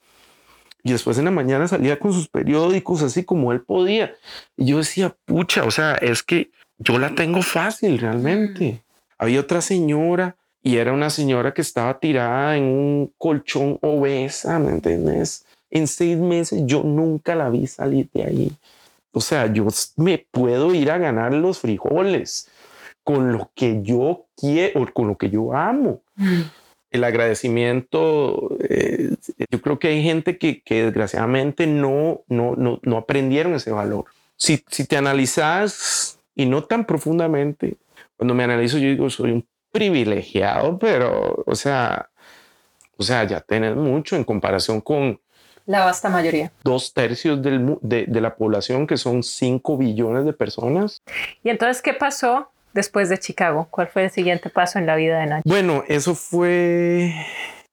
y 0.83 0.91
después 0.91 1.17
en 1.17 1.27
la 1.27 1.31
mañana 1.31 1.69
salía 1.69 2.01
con 2.01 2.13
sus 2.13 2.27
periódicos 2.27 3.03
así 3.03 3.23
como 3.23 3.53
él 3.53 3.61
podía. 3.61 4.17
Y 4.57 4.67
yo 4.67 4.79
decía, 4.79 5.15
pucha, 5.27 5.63
o 5.63 5.71
sea, 5.71 5.95
es 5.95 6.25
que 6.25 6.51
yo 6.79 6.99
la 6.99 7.15
tengo 7.15 7.41
fácil 7.43 7.97
realmente. 8.01 8.73
Mm. 8.73 8.79
Había 9.19 9.41
otra 9.43 9.61
señora 9.61 10.35
y 10.61 10.79
era 10.79 10.93
una 10.93 11.09
señora 11.09 11.55
que 11.55 11.63
estaba 11.63 12.01
tirada 12.01 12.57
en 12.57 12.65
un 12.65 13.13
colchón 13.17 13.79
obesa, 13.81 14.59
¿me 14.59 14.73
entiendes? 14.73 15.44
En 15.75 15.87
seis 15.89 16.17
meses 16.17 16.63
yo 16.65 16.83
nunca 16.83 17.35
la 17.35 17.51
vi 17.51 17.67
salir 17.67 18.09
de 18.15 18.25
ahí. 18.25 18.53
O 19.13 19.21
sea, 19.21 19.53
yo 19.53 19.67
me 19.97 20.27
puedo 20.31 20.73
ir 20.73 20.91
a 20.91 20.99
ganar 20.99 21.35
los 21.35 21.59
frijoles 21.59 22.49
con 23.03 23.33
lo 23.33 23.51
que 23.55 23.83
yo 23.83 24.27
quiero, 24.37 24.93
con 24.93 25.09
lo 25.09 25.17
que 25.17 25.31
yo 25.31 25.55
amo. 25.55 26.01
Mm. 26.17 26.41
El 26.91 27.05
agradecimiento, 27.05 28.57
eh, 28.61 29.15
yo 29.51 29.61
creo 29.61 29.79
que 29.79 29.89
hay 29.89 30.03
gente 30.03 30.39
que, 30.39 30.63
desgraciadamente 30.67 31.67
no, 31.67 32.23
no, 32.29 32.55
no, 32.57 32.79
no, 32.83 32.97
aprendieron 32.97 33.55
ese 33.55 33.73
valor. 33.73 34.07
Si, 34.37 34.65
si 34.69 34.85
te 34.87 34.97
analizas 34.97 36.19
y 36.37 36.47
no 36.47 36.65
tan 36.65 36.87
profundamente, 36.87 37.77
cuando 38.17 38.35
me 38.35 38.45
analizo 38.45 38.79
yo 38.79 38.89
digo, 38.89 39.11
soy 39.11 39.33
un 39.33 39.47
privilegiado, 39.73 40.79
pero, 40.79 41.43
o 41.47 41.55
sea, 41.57 42.11
o 42.97 43.03
sea, 43.03 43.25
ya 43.25 43.41
tenés 43.41 43.75
mucho 43.75 44.15
en 44.15 44.23
comparación 44.23 44.81
con, 44.81 45.21
la 45.67 45.85
vasta 45.85 46.09
mayoría. 46.09 46.53
Dos 46.63 46.93
tercios 46.93 47.43
del, 47.43 47.79
de, 47.81 48.05
de, 48.07 48.21
la 48.21 48.37
población, 48.37 48.87
que 48.87 48.97
son 48.97 49.23
5 49.23 49.77
billones 49.79 50.25
de 50.25 50.33
personas. 50.33 51.03
¿Y 51.43 51.51
entonces 51.51 51.83
qué 51.83 51.95
pasó 51.95 52.51
después 52.73 53.09
de 53.09 53.19
Chicago? 53.19 53.69
¿Cuál 53.71 53.89
fue 53.89 54.05
el 54.05 54.11
siguiente 54.11 54.51
paso 54.51 54.79
en 54.79 54.87
la 54.87 54.97
vida 54.97 55.19
de 55.21 55.27
Nacho? 55.27 55.43
Bueno, 55.47 55.85
eso 55.89 56.15
fue... 56.15 57.15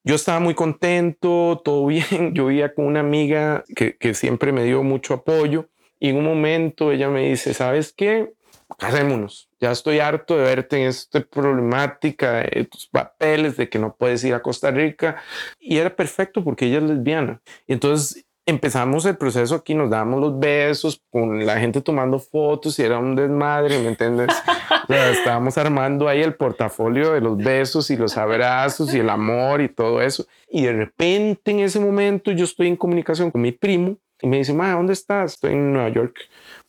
Yo 0.04 0.16
estaba 0.16 0.40
muy 0.40 0.56
contento, 0.56 1.62
todo 1.64 1.86
bien. 1.88 2.34
Yo 2.34 2.48
vivía 2.48 2.74
con 2.74 2.86
una 2.86 3.02
amiga 3.02 3.64
que, 3.76 3.98
que 3.98 4.14
siempre 4.14 4.52
me 4.52 4.64
dio 4.64 4.84
mucho 4.84 5.14
apoyo 5.14 5.68
y 6.00 6.10
en 6.10 6.18
un 6.18 6.26
momento 6.26 6.92
ella 6.92 7.10
me 7.10 7.30
dice, 7.30 7.54
¿sabes 7.54 7.94
qué? 7.94 8.34
Casémonos. 8.82 9.48
Ya 9.60 9.72
estoy 9.72 10.00
harto 10.00 10.36
de 10.36 10.44
verte 10.44 10.82
en 10.82 10.88
esta 10.88 11.22
problemática 11.22 12.38
de 12.38 12.66
tus 12.66 12.88
papeles, 12.88 13.56
de 13.56 13.70
que 13.70 13.78
no 13.78 13.96
puedes 13.96 14.24
ir 14.24 14.34
a 14.34 14.42
Costa 14.42 14.72
Rica. 14.72 15.18
Y 15.60 15.78
era 15.78 15.96
perfecto 15.96 16.44
porque 16.44 16.66
ella 16.66 16.80
es 16.80 16.84
lesbiana. 16.86 17.42
Y 17.68 17.74
entonces 17.74 18.26
empezamos 18.48 19.06
el 19.06 19.18
proceso 19.18 19.54
aquí, 19.54 19.76
nos 19.76 19.92
dábamos 19.92 20.20
los 20.20 20.40
besos 20.40 21.00
con 21.12 21.46
la 21.46 21.60
gente 21.60 21.80
tomando 21.82 22.18
fotos 22.18 22.80
y 22.80 22.82
era 22.82 22.98
un 22.98 23.16
desmadre, 23.16 23.78
¿me 23.78 23.90
entiendes? 23.90 24.30
estábamos 24.90 25.60
armando 25.60 26.08
ahí 26.08 26.24
el 26.24 26.34
portafolio 26.34 27.14
de 27.14 27.22
los 27.22 27.38
besos 27.38 27.92
y 27.92 27.98
los 27.98 28.18
abrazos 28.18 28.96
y 28.96 29.00
el 29.00 29.12
amor 29.12 29.62
y 29.62 29.70
todo 29.70 30.02
eso. 30.02 30.26
Y 30.50 30.64
de 30.64 30.74
repente 30.74 31.52
en 31.52 31.60
ese 31.60 31.80
momento 31.80 32.32
yo 32.32 32.46
estoy 32.46 32.68
en 32.68 32.78
comunicación 32.78 33.30
con 33.30 33.42
mi 33.42 33.52
primo 33.52 33.98
y 34.22 34.28
me 34.28 34.38
dice, 34.38 34.54
ma, 34.54 34.74
¿dónde 34.74 34.94
estás? 34.94 35.34
Estoy 35.34 35.54
en 35.54 35.74
Nueva 35.74 35.90
York 35.90 36.18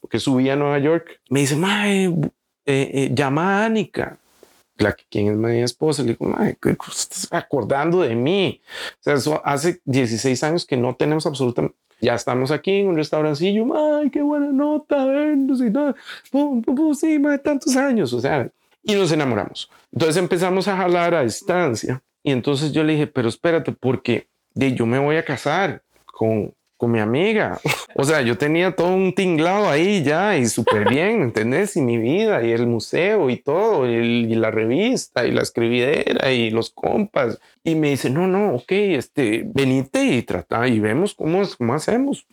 porque 0.02 0.18
subí 0.18 0.50
a 0.50 0.56
Nueva 0.56 0.78
York. 0.80 1.20
Me 1.30 1.40
dice, 1.40 1.56
mae, 1.56 2.06
eh, 2.06 2.10
eh, 2.66 3.10
llama 3.14 3.62
a 3.62 3.66
Anika, 3.66 4.18
la 4.76 4.92
quien 4.92 5.28
es 5.28 5.36
mi 5.36 5.62
esposa. 5.62 6.02
Le 6.02 6.16
digo, 6.18 6.34
¿qué 6.60 6.70
estás 6.70 7.28
acordando 7.30 8.02
de 8.02 8.14
mí? 8.16 8.60
O 8.94 9.02
sea, 9.02 9.14
eso 9.14 9.40
hace 9.44 9.80
16 9.84 10.42
años 10.42 10.66
que 10.66 10.76
no 10.76 10.96
tenemos 10.96 11.24
absolutamente. 11.24 11.78
Ya 12.00 12.16
estamos 12.16 12.50
aquí 12.50 12.80
en 12.80 12.88
un 12.88 12.96
restaurancillo, 12.96 13.64
ay, 13.76 14.10
qué 14.10 14.22
buena 14.22 14.50
nota, 14.50 14.96
y 14.96 15.70
nada. 15.70 15.94
Pum, 16.32 16.60
pum, 16.60 16.74
pum, 16.74 16.94
sí, 16.94 17.20
mae, 17.20 17.38
tantos 17.38 17.76
años. 17.76 18.12
O 18.12 18.20
sea, 18.20 18.50
y 18.82 18.96
nos 18.96 19.12
enamoramos. 19.12 19.70
Entonces 19.92 20.16
empezamos 20.16 20.66
a 20.66 20.76
jalar 20.76 21.14
a 21.14 21.22
distancia. 21.22 22.02
Y 22.24 22.32
entonces 22.32 22.72
yo 22.72 22.82
le 22.82 22.94
dije, 22.94 23.06
pero 23.06 23.28
espérate, 23.28 23.70
porque 23.70 24.26
de 24.52 24.74
yo 24.74 24.84
me 24.84 24.98
voy 24.98 25.14
a 25.14 25.24
casar 25.24 25.84
con 26.06 26.52
con 26.82 26.90
mi 26.90 26.98
amiga. 26.98 27.60
O 27.94 28.04
sea, 28.04 28.22
yo 28.22 28.38
tenía 28.38 28.74
todo 28.74 28.88
un 28.88 29.14
tinglado 29.14 29.68
ahí 29.68 30.02
ya 30.02 30.38
y 30.38 30.46
súper 30.46 30.88
bien, 30.88 31.22
¿entendés? 31.28 31.76
Y 31.76 31.82
mi 31.82 31.98
vida 31.98 32.42
y 32.42 32.50
el 32.50 32.66
museo 32.66 33.28
y 33.28 33.36
todo, 33.36 33.86
y, 33.86 34.34
la 34.34 34.50
revista 34.50 35.26
y 35.26 35.30
la 35.30 35.42
escribidera 35.42 36.32
y 36.32 36.48
los 36.48 36.70
compas. 36.70 37.38
Y 37.62 37.74
me 37.74 37.90
dice, 37.90 38.08
no, 38.08 38.26
no, 38.26 38.54
ok, 38.54 38.72
este, 38.72 39.44
venite 39.46 40.02
y 40.06 40.22
trata 40.22 40.66
y 40.66 40.80
vemos 40.80 41.14
cómo, 41.14 41.42
cómo 41.58 41.74
hacemos. 41.74 42.26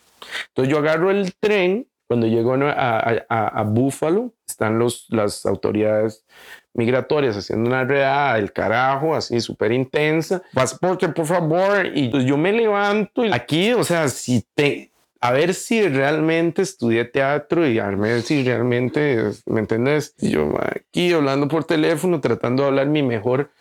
Entonces 0.47 0.71
yo 0.71 0.79
agarro 0.79 1.11
el 1.11 1.33
tren. 1.35 1.85
Cuando 2.07 2.25
llego 2.25 2.53
a, 2.53 2.71
a, 2.71 3.25
a, 3.29 3.47
a 3.47 3.63
Buffalo, 3.63 4.33
están 4.47 4.79
los, 4.79 5.07
las 5.09 5.45
autoridades 5.45 6.25
migratorias 6.73 7.35
haciendo 7.37 7.69
una 7.69 7.83
redada 7.83 8.35
del 8.35 8.51
carajo, 8.51 9.15
así 9.15 9.39
súper 9.41 9.71
intensa. 9.71 10.41
Pasaporte, 10.53 11.09
por 11.09 11.25
favor. 11.25 11.85
Y 11.93 12.09
pues 12.09 12.25
yo 12.25 12.37
me 12.37 12.51
levanto 12.51 13.25
y 13.25 13.31
aquí, 13.31 13.73
o 13.73 13.83
sea, 13.83 14.07
si 14.09 14.45
te, 14.55 14.91
a 15.19 15.31
ver 15.31 15.53
si 15.53 15.87
realmente 15.87 16.61
estudié 16.61 17.05
teatro 17.05 17.67
y 17.67 17.79
a 17.79 17.89
ver 17.89 18.21
si 18.21 18.43
realmente, 18.43 19.31
¿me 19.45 19.59
entiendes? 19.59 20.15
yo 20.17 20.53
aquí 20.61 21.11
hablando 21.11 21.47
por 21.47 21.65
teléfono, 21.65 22.21
tratando 22.21 22.63
de 22.63 22.69
hablar 22.69 22.87
mi 22.87 23.03
mejor 23.03 23.51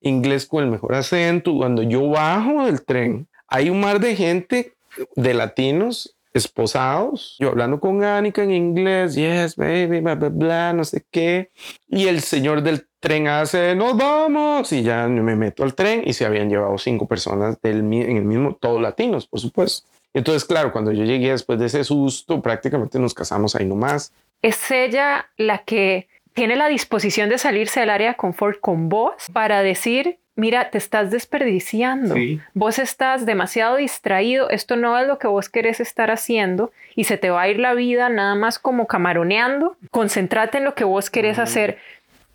inglés 0.00 0.46
con 0.46 0.64
el 0.64 0.70
mejor 0.70 0.94
acento. 0.94 1.54
Cuando 1.56 1.82
yo 1.82 2.08
bajo 2.08 2.66
del 2.66 2.84
tren, 2.84 3.28
hay 3.48 3.70
un 3.70 3.80
mar 3.80 4.00
de 4.00 4.16
gente 4.16 4.74
de 5.14 5.34
latinos 5.34 6.15
esposados, 6.36 7.36
yo 7.38 7.48
hablando 7.48 7.80
con 7.80 8.04
Anika 8.04 8.42
en 8.42 8.52
inglés, 8.52 9.14
yes, 9.14 9.56
baby, 9.56 10.00
bla, 10.00 10.14
bla, 10.14 10.28
bla, 10.28 10.72
no 10.72 10.84
sé 10.84 11.04
qué. 11.10 11.50
Y 11.88 12.06
el 12.06 12.20
señor 12.20 12.62
del 12.62 12.86
tren 13.00 13.28
hace, 13.28 13.74
nos 13.74 13.96
vamos. 13.96 14.72
Y 14.72 14.82
ya 14.82 15.06
me 15.08 15.36
meto 15.36 15.64
al 15.64 15.74
tren 15.74 16.02
y 16.04 16.12
se 16.12 16.26
habían 16.26 16.48
llevado 16.48 16.76
cinco 16.78 17.06
personas 17.06 17.60
del, 17.62 17.78
en 17.78 18.16
el 18.16 18.24
mismo, 18.24 18.54
todos 18.54 18.80
latinos, 18.80 19.26
por 19.26 19.40
supuesto. 19.40 19.88
Entonces, 20.12 20.44
claro, 20.44 20.72
cuando 20.72 20.92
yo 20.92 21.04
llegué 21.04 21.30
después 21.30 21.58
de 21.58 21.66
ese 21.66 21.84
susto, 21.84 22.40
prácticamente 22.40 22.98
nos 22.98 23.12
casamos 23.12 23.54
ahí 23.54 23.66
nomás. 23.66 24.12
Es 24.40 24.70
ella 24.70 25.28
la 25.36 25.58
que 25.58 26.08
tiene 26.32 26.56
la 26.56 26.68
disposición 26.68 27.28
de 27.28 27.38
salirse 27.38 27.80
del 27.80 27.90
área 27.90 28.08
de 28.10 28.16
confort 28.16 28.60
con 28.60 28.88
vos 28.88 29.14
para 29.32 29.62
decir, 29.62 30.18
mira, 30.36 30.70
te 30.70 30.78
estás 30.78 31.10
desperdiciando. 31.10 32.14
Vos 32.54 32.78
estás 32.78 33.26
demasiado 33.26 33.76
distraído, 33.76 34.48
esto 34.50 34.76
no 34.76 34.96
es 34.98 35.08
lo 35.08 35.18
que 35.18 35.26
vos 35.26 35.48
querés 35.48 35.80
estar 35.80 36.10
haciendo 36.10 36.70
y 36.94 37.04
se 37.04 37.16
te 37.16 37.30
va 37.30 37.42
a 37.42 37.48
ir 37.48 37.58
la 37.58 37.74
vida 37.74 38.08
nada 38.08 38.34
más 38.36 38.58
como 38.58 38.86
camaroneando. 38.86 39.76
Concéntrate 39.90 40.58
en 40.58 40.64
lo 40.64 40.74
que 40.74 40.84
vos 40.84 41.10
querés 41.10 41.38
hacer. 41.38 41.78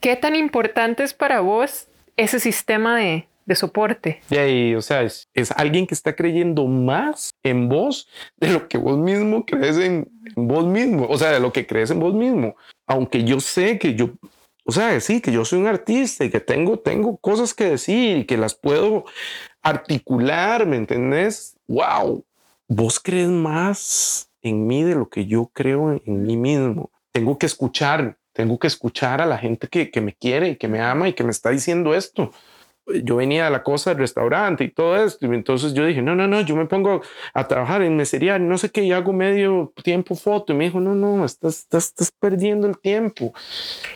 ¿Qué 0.01 0.15
tan 0.15 0.35
importante 0.35 1.03
es 1.03 1.13
para 1.13 1.39
vos 1.39 1.87
ese 2.17 2.39
sistema 2.39 2.97
de, 2.97 3.27
soporte? 3.53 4.21
Y 4.29 4.75
o 4.75 4.81
sea, 4.81 5.03
es, 5.03 5.27
alguien 5.57 5.85
que 5.85 5.93
está 5.93 6.15
creyendo 6.15 6.65
más 6.67 7.31
en 7.43 7.67
vos 7.67 8.07
de 8.37 8.49
lo 8.49 8.67
que 8.69 8.77
vos 8.77 8.97
mismo 8.97 9.45
crees 9.45 9.77
en 9.77 10.07
vos 10.35 10.65
mismo, 10.65 11.05
o 11.09 11.17
sea, 11.17 11.31
de 11.31 11.41
lo 11.41 11.51
que 11.51 11.67
crees 11.67 11.91
en 11.91 11.99
vos 11.99 12.13
mismo. 12.13 12.55
Aunque 12.87 13.23
yo 13.25 13.41
sé 13.41 13.77
que 13.77 13.93
yo 13.93 14.11
o 14.63 14.71
sea, 14.71 14.99
sí, 14.99 15.21
que 15.21 15.31
yo 15.31 15.43
soy 15.43 15.59
un 15.59 15.67
artista 15.67 16.23
y 16.23 16.29
que 16.29 16.39
tengo, 16.39 16.79
tengo 16.79 17.17
cosas 17.17 17.53
que 17.53 17.65
decir 17.65 18.17
y 18.17 18.25
que 18.25 18.37
las 18.37 18.53
puedo 18.53 19.05
articular, 19.61 20.65
¿me 20.65 20.77
entendés? 20.77 21.57
¡Wow! 21.67 22.25
Vos 22.67 22.99
crees 22.99 23.29
más 23.29 24.29
en 24.41 24.67
mí 24.67 24.83
de 24.83 24.95
lo 24.95 25.09
que 25.09 25.25
yo 25.25 25.49
creo 25.53 25.91
en, 25.91 26.23
mí 26.23 26.37
mismo. 26.37 26.91
Tengo 27.11 27.37
que 27.37 27.45
escuchar, 27.45 28.17
tengo 28.33 28.59
que 28.59 28.67
escuchar 28.67 29.21
a 29.21 29.25
la 29.25 29.37
gente 29.37 29.67
que, 29.67 29.91
que 29.91 30.01
me 30.01 30.13
quiere 30.13 30.49
y 30.49 30.55
que 30.55 30.67
me 30.67 30.79
ama 30.79 31.09
y 31.09 31.13
que 31.13 31.23
me 31.23 31.31
está 31.31 31.49
diciendo 31.49 31.93
esto 31.93 32.31
yo 32.87 33.15
venía 33.15 33.47
a 33.47 33.49
la 33.49 33.63
cosa 33.63 33.91
del 33.91 33.99
restaurante 33.99 34.63
y 34.63 34.69
todo 34.69 35.03
esto. 35.03 35.25
Y 35.25 35.29
entonces 35.29 35.73
yo 35.73 35.85
dije, 35.85 36.01
no, 36.01 36.15
no, 36.15 36.27
no, 36.27 36.41
yo 36.41 36.55
me 36.55 36.65
pongo 36.65 37.01
a 37.33 37.47
trabajar 37.47 37.81
en 37.81 37.95
mesería, 37.95 38.39
no 38.39 38.57
sé 38.57 38.69
qué, 38.69 38.83
y 38.83 38.91
hago 38.91 39.13
medio 39.13 39.71
tiempo 39.83 40.15
foto. 40.15 40.53
Y 40.53 40.55
me 40.55 40.65
dijo, 40.65 40.79
no, 40.79 40.95
no, 40.95 41.23
estás, 41.23 41.59
estás, 41.59 41.85
estás 41.87 42.11
perdiendo 42.11 42.67
el 42.67 42.77
tiempo. 42.77 43.33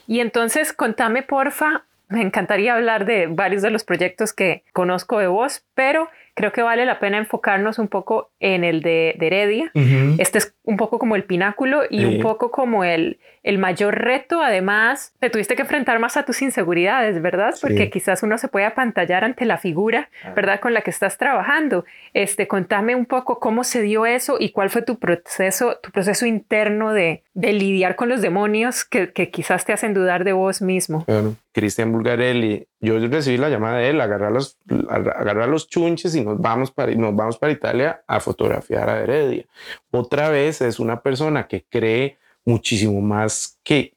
Y 0.07 0.19
entonces 0.19 0.73
contame, 0.73 1.23
porfa, 1.23 1.85
me 2.07 2.21
encantaría 2.21 2.75
hablar 2.75 3.05
de 3.05 3.27
varios 3.27 3.61
de 3.61 3.71
los 3.71 3.83
proyectos 3.83 4.33
que 4.33 4.63
conozco 4.73 5.19
de 5.19 5.27
vos, 5.27 5.64
pero 5.75 6.09
creo 6.35 6.51
que 6.51 6.61
vale 6.61 6.85
la 6.85 6.99
pena 6.99 7.17
enfocarnos 7.17 7.79
un 7.79 7.87
poco 7.87 8.31
en 8.39 8.63
el 8.63 8.81
de, 8.81 9.15
Heredia. 9.19 9.71
Este 10.17 10.37
es 10.37 10.55
un 10.63 10.77
poco 10.77 10.99
como 10.99 11.15
el 11.15 11.23
pináculo 11.23 11.83
y 11.89 12.05
un 12.05 12.21
poco 12.21 12.51
como 12.51 12.83
el, 12.83 13.19
el 13.43 13.57
mayor 13.57 13.95
reto. 13.95 14.41
Además, 14.41 15.13
te 15.19 15.29
tuviste 15.29 15.55
que 15.55 15.61
enfrentar 15.61 15.99
más 15.99 16.17
a 16.17 16.23
tus 16.23 16.41
inseguridades, 16.41 17.21
¿verdad? 17.21 17.55
Porque 17.61 17.89
quizás 17.89 18.21
uno 18.21 18.37
se 18.37 18.49
puede 18.49 18.65
apantallar 18.65 19.23
ante 19.23 19.45
la 19.45 19.57
figura, 19.57 20.09
¿verdad? 20.35 20.59
Con 20.59 20.73
la 20.73 20.81
que 20.81 20.89
estás 20.89 21.17
trabajando. 21.17 21.85
Este, 22.13 22.47
contame 22.47 22.95
un 22.95 23.05
poco 23.05 23.39
cómo 23.39 23.63
se 23.63 23.81
dio 23.81 24.05
eso 24.05 24.35
y 24.39 24.51
cuál 24.51 24.69
fue 24.69 24.81
tu 24.81 24.99
proceso, 24.99 25.77
tu 25.81 25.91
proceso 25.91 26.25
interno 26.25 26.91
de, 26.91 27.23
de 27.33 27.53
lidiar 27.53 27.95
con 27.95 28.09
los 28.09 28.21
demonios 28.21 28.83
que, 28.83 29.13
que, 29.13 29.29
quizás 29.29 29.65
te 29.65 29.73
hacen 29.73 29.93
dudar 29.93 30.23
de 30.23 30.33
vos 30.33 30.61
mismo. 30.61 31.05
Cristian 31.53 31.91
Bulgarelli, 31.91 32.67
yo 32.85 32.99
recibí 33.07 33.37
la 33.37 33.49
llamada 33.49 33.79
de 33.79 33.89
él, 33.89 33.99
agarrar 33.99 34.31
los, 34.31 34.57
agarrar 34.89 35.49
los 35.49 35.67
chunches 35.67 36.15
y 36.15 36.21
nos 36.21 36.39
vamos, 36.39 36.71
para, 36.71 36.93
nos 36.93 37.15
vamos 37.15 37.37
para 37.37 37.51
Italia 37.51 38.03
a 38.07 38.19
fotografiar 38.19 38.89
a 38.89 39.01
Heredia. 39.01 39.45
Otra 39.91 40.29
vez 40.29 40.61
es 40.61 40.79
una 40.79 41.01
persona 41.01 41.47
que 41.47 41.65
cree 41.67 42.17
muchísimo 42.45 43.01
más 43.01 43.59
que, 43.63 43.91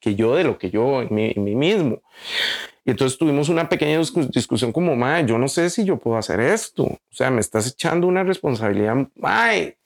que 0.00 0.14
yo 0.14 0.34
de 0.34 0.44
lo 0.44 0.58
que 0.58 0.70
yo 0.70 1.02
en 1.02 1.14
mí, 1.14 1.54
mismo. 1.54 2.02
Y 2.84 2.90
entonces 2.90 3.16
tuvimos 3.16 3.48
una 3.48 3.68
pequeña 3.68 3.98
discusión 4.30 4.72
como, 4.72 4.94
mae, 4.94 5.24
yo 5.24 5.38
no 5.38 5.48
sé 5.48 5.70
si 5.70 5.84
yo 5.84 5.96
puedo 5.96 6.18
hacer 6.18 6.40
esto. 6.40 6.84
O 6.84 6.98
sea, 7.10 7.30
me 7.30 7.40
estás 7.40 7.66
echando 7.66 8.06
una 8.06 8.24
responsabilidad. 8.24 9.08
Mae, 9.14 9.78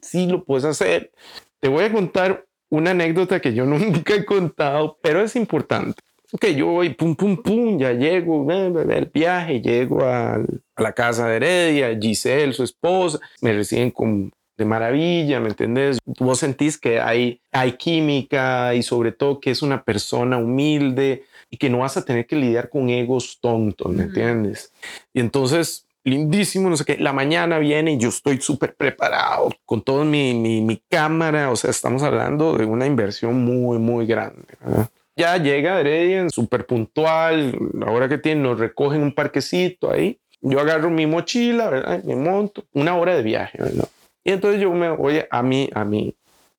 sí 0.00 0.26
lo 0.26 0.44
puedes 0.44 0.64
hacer. 0.64 1.12
Te 1.60 1.68
voy 1.68 1.84
a 1.84 1.92
contar 1.92 2.46
una 2.70 2.92
anécdota 2.92 3.40
que 3.40 3.52
yo 3.52 3.66
nunca 3.66 4.14
he 4.14 4.24
contado, 4.24 4.98
pero 5.02 5.20
es 5.20 5.36
importante. 5.36 6.02
Ok, 6.32 6.46
yo 6.46 6.66
voy, 6.66 6.90
pum, 6.90 7.14
pum, 7.14 7.36
pum, 7.36 7.78
ya 7.78 7.92
llego, 7.92 8.50
el 8.50 9.06
viaje, 9.06 9.60
llego 9.60 10.04
a, 10.04 10.40
la 10.76 10.92
casa 10.92 11.28
de 11.28 11.36
Heredia, 11.36 11.98
Giselle, 11.98 12.52
su 12.52 12.64
esposa, 12.64 13.20
me 13.40 13.52
reciben 13.52 13.92
con, 13.92 14.32
de 14.56 14.64
maravilla, 14.64 15.38
¿me 15.38 15.48
entendés? 15.48 15.98
Vos 16.04 16.40
sentís 16.40 16.78
que 16.78 17.00
hay, 17.00 17.40
hay 17.52 17.72
química 17.72 18.74
y 18.74 18.82
sobre 18.82 19.12
todo 19.12 19.38
que 19.38 19.50
es 19.50 19.62
una 19.62 19.84
persona 19.84 20.38
humilde 20.38 21.24
y 21.48 21.58
que 21.58 21.70
no 21.70 21.78
vas 21.78 21.96
a 21.96 22.04
tener 22.04 22.26
que 22.26 22.36
lidiar 22.36 22.70
con 22.70 22.90
egos 22.90 23.38
tontos, 23.40 23.92
¿me 23.92 24.04
entiendes? 24.04 24.72
Y 25.14 25.20
entonces, 25.20 25.86
lindísimo, 26.02 26.68
no 26.68 26.76
sé 26.76 26.84
qué, 26.84 26.98
la 26.98 27.12
mañana 27.12 27.58
viene 27.60 27.92
y 27.92 27.98
yo 27.98 28.08
estoy 28.08 28.40
súper 28.40 28.74
preparado 28.74 29.50
con 29.64 29.80
todo 29.80 30.04
mi, 30.04 30.34
mi, 30.34 30.60
mi, 30.60 30.82
cámara, 30.88 31.50
o 31.50 31.56
sea, 31.56 31.70
estamos 31.70 32.02
hablando 32.02 32.56
de 32.56 32.64
una 32.64 32.86
inversión 32.86 33.44
muy, 33.44 33.78
muy 33.78 34.06
grande. 34.06 34.42
¿verdad? 34.60 34.90
Ya 35.16 35.38
llega 35.38 35.80
Heredia, 35.80 36.28
súper 36.28 36.66
puntual, 36.66 37.56
la 37.72 37.90
hora 37.90 38.08
que 38.08 38.18
tiene, 38.18 38.42
nos 38.42 38.58
recogen 38.58 39.02
un 39.02 39.14
parquecito 39.14 39.90
ahí. 39.90 40.20
Yo 40.42 40.60
agarro 40.60 40.90
mi 40.90 41.06
mochila, 41.06 41.70
¿verdad? 41.70 42.04
Me 42.04 42.14
monto, 42.14 42.64
una 42.72 42.96
hora 42.96 43.16
de 43.16 43.22
viaje, 43.22 43.58
¿verdad? 43.58 43.88
Y 44.22 44.32
entonces 44.32 44.60
yo 44.60 44.70
me 44.72 44.90
voy 44.90 45.22
a 45.30 45.42
mi, 45.42 45.70
a 45.72 45.84
mi, 45.84 46.14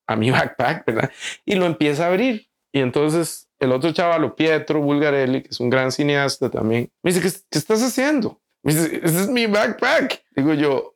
a 0.08 0.16
mi 0.16 0.32
backpack, 0.32 0.86
¿verdad? 0.86 1.12
Y 1.46 1.56
lo 1.56 1.66
empieza 1.66 2.06
a 2.06 2.08
abrir. 2.08 2.48
Y 2.72 2.80
entonces 2.80 3.48
el 3.60 3.72
otro 3.72 3.92
chaval, 3.92 4.34
Pietro 4.34 4.82
Bulgarelli, 4.82 5.44
que 5.44 5.50
es 5.50 5.60
un 5.60 5.70
gran 5.70 5.92
cineasta 5.92 6.50
también, 6.50 6.90
me 7.04 7.12
dice, 7.12 7.22
¿qué, 7.22 7.36
qué 7.50 7.60
estás 7.60 7.82
haciendo? 7.82 8.40
Me 8.64 8.74
dice, 8.74 9.00
ese 9.04 9.22
es 9.22 9.30
mi 9.30 9.46
backpack. 9.46 10.24
Digo 10.36 10.54
yo, 10.54 10.96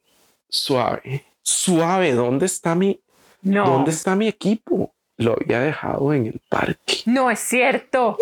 suave, 0.49 1.25
suave, 1.43 2.13
¿dónde 2.13 2.45
está 2.47 2.75
mi, 2.75 3.01
no. 3.41 3.65
¿dónde 3.65 3.91
está 3.91 4.15
mi 4.15 4.27
equipo? 4.27 4.93
Lo 5.21 5.33
había 5.33 5.59
dejado 5.61 6.13
en 6.13 6.27
el 6.27 6.41
parque. 6.49 6.97
No 7.05 7.29
es 7.29 7.39
cierto. 7.39 8.17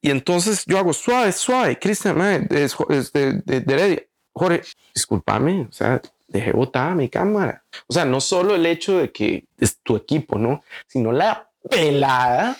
y 0.00 0.10
entonces 0.10 0.64
yo 0.66 0.78
hago 0.78 0.92
suave, 0.92 1.32
suave, 1.32 1.78
Cristian, 1.78 2.20
es, 2.50 2.76
es, 2.88 3.12
de, 3.12 3.34
de, 3.44 3.60
de 3.60 3.74
Heredia. 3.74 4.02
Jorge, 4.32 4.62
discúlpame, 4.94 5.66
o 5.68 5.72
sea, 5.72 6.00
dejé 6.28 6.52
botada 6.52 6.94
mi 6.94 7.08
cámara. 7.08 7.64
O 7.86 7.92
sea, 7.92 8.04
no 8.04 8.20
solo 8.20 8.54
el 8.54 8.64
hecho 8.66 8.98
de 8.98 9.10
que 9.10 9.44
es 9.58 9.78
tu 9.78 9.96
equipo, 9.96 10.38
¿no? 10.38 10.62
Sino 10.86 11.12
la 11.12 11.50
pelada. 11.68 12.56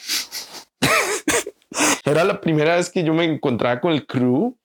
Era 2.04 2.24
la 2.24 2.40
primera 2.40 2.76
vez 2.76 2.90
que 2.90 3.04
yo 3.04 3.14
me 3.14 3.24
encontraba 3.24 3.80
con 3.80 3.92
el 3.92 4.06
crew. 4.06 4.56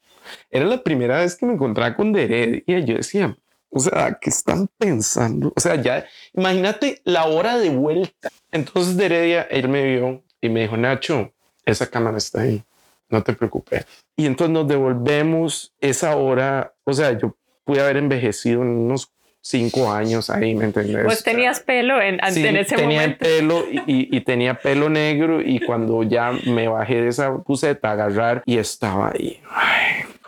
Era 0.50 0.66
la 0.66 0.82
primera 0.82 1.20
vez 1.20 1.36
que 1.36 1.46
me 1.46 1.54
encontraba 1.54 1.96
con 1.96 2.16
Heredia. 2.16 2.64
Y 2.66 2.86
yo 2.86 2.96
decía, 2.96 3.38
o 3.70 3.80
sea, 3.80 4.18
¿qué 4.22 4.30
están 4.30 4.68
pensando? 4.78 5.52
O 5.56 5.60
sea, 5.60 5.76
ya 5.76 6.06
imagínate 6.34 7.02
la 7.04 7.26
hora 7.26 7.58
de 7.58 7.70
vuelta. 7.70 8.30
Entonces 8.52 8.98
de 8.98 9.06
Heredia, 9.06 9.42
él 9.44 9.68
me 9.68 9.84
vio 9.84 10.24
y 10.42 10.50
me 10.50 10.62
dijo, 10.62 10.78
Nacho, 10.78 11.34
esa 11.66 11.90
cámara 11.90 12.18
está 12.18 12.42
ahí, 12.42 12.64
no 13.10 13.24
te 13.24 13.34
preocupes. 13.34 13.86
Y 14.16 14.26
entonces 14.26 14.54
nos 14.54 14.68
devolvemos 14.68 15.74
esa 15.82 16.16
hora. 16.16 16.74
O 16.84 16.94
sea, 16.94 17.18
yo 17.18 17.36
pude 17.64 17.82
haber 17.82 17.98
envejecido 17.98 18.62
en 18.62 18.70
unos 18.70 19.12
cinco 19.42 19.92
años 19.92 20.30
ahí, 20.30 20.56
¿me 20.56 20.66
entendés? 20.66 21.04
Pues 21.04 21.24
tenías 21.24 21.60
pelo 21.60 22.02
en, 22.02 22.20
sí, 22.32 22.46
en 22.46 22.58
ese 22.58 22.76
tenía 22.76 23.02
momento. 23.02 23.26
pelo 23.26 23.66
y, 23.70 24.18
y, 24.18 24.22
tenía 24.22 24.56
pelo 24.56 24.90
negro 24.90 25.40
y 25.40 25.60
cuando 25.60 26.02
ya 26.02 26.32
me 26.46 26.68
bajé 26.68 27.02
de 27.02 27.10
esa 27.10 27.38
puseta 27.38 27.90
a 27.90 27.92
agarrar 27.92 28.42
y 28.46 28.58
estaba 28.58 29.12
ahí. 29.14 29.40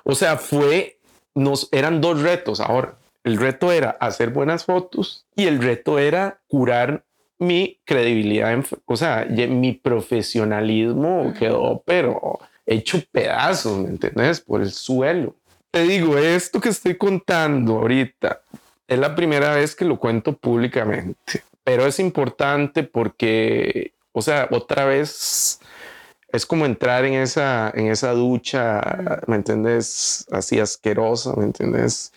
O 0.03 0.13
sea, 0.13 0.37
fue, 0.37 0.99
nos, 1.33 1.67
eran 1.71 1.99
dos 1.99 2.21
retos 2.21 2.59
ahora. 2.59 2.97
El 3.27 3.35
reto 3.35 3.73
era 3.73 3.89
hacer 3.99 4.29
buenas 4.29 4.63
fotos 4.63 5.25
y 5.35 5.47
el 5.47 5.61
reto 5.61 5.99
era 5.99 6.39
curar 6.47 7.03
mi 7.39 7.77
credibilidad, 7.83 8.57
o 8.85 8.95
sea, 8.95 9.27
mi 9.29 9.73
profesionalismo 9.73 11.33
quedó, 11.37 11.83
pero 11.85 12.39
hecho 12.65 13.03
pedazos, 13.11 13.79
¿me 13.79 13.89
entiendes? 13.89 14.39
Por 14.39 14.61
el 14.61 14.71
suelo. 14.71 15.35
Te 15.71 15.81
digo, 15.81 16.17
esto 16.17 16.61
que 16.61 16.69
estoy 16.69 16.95
contando 16.95 17.79
ahorita 17.79 18.39
es 18.87 18.97
la 18.97 19.13
primera 19.13 19.55
vez 19.55 19.75
que 19.75 19.83
lo 19.83 19.99
cuento 19.99 20.31
públicamente, 20.31 21.43
pero 21.65 21.85
es 21.85 21.99
importante 21.99 22.83
porque, 22.83 23.91
o 24.13 24.21
sea, 24.21 24.47
otra 24.51 24.85
vez 24.85 25.59
es 26.29 26.45
como 26.45 26.65
entrar 26.65 27.03
en 27.03 27.15
esa, 27.15 27.73
en 27.75 27.87
esa 27.87 28.13
ducha, 28.13 29.21
¿me 29.27 29.35
entiendes? 29.35 30.25
Así 30.31 30.61
asquerosa, 30.61 31.33
¿me 31.35 31.43
entiendes? 31.43 32.13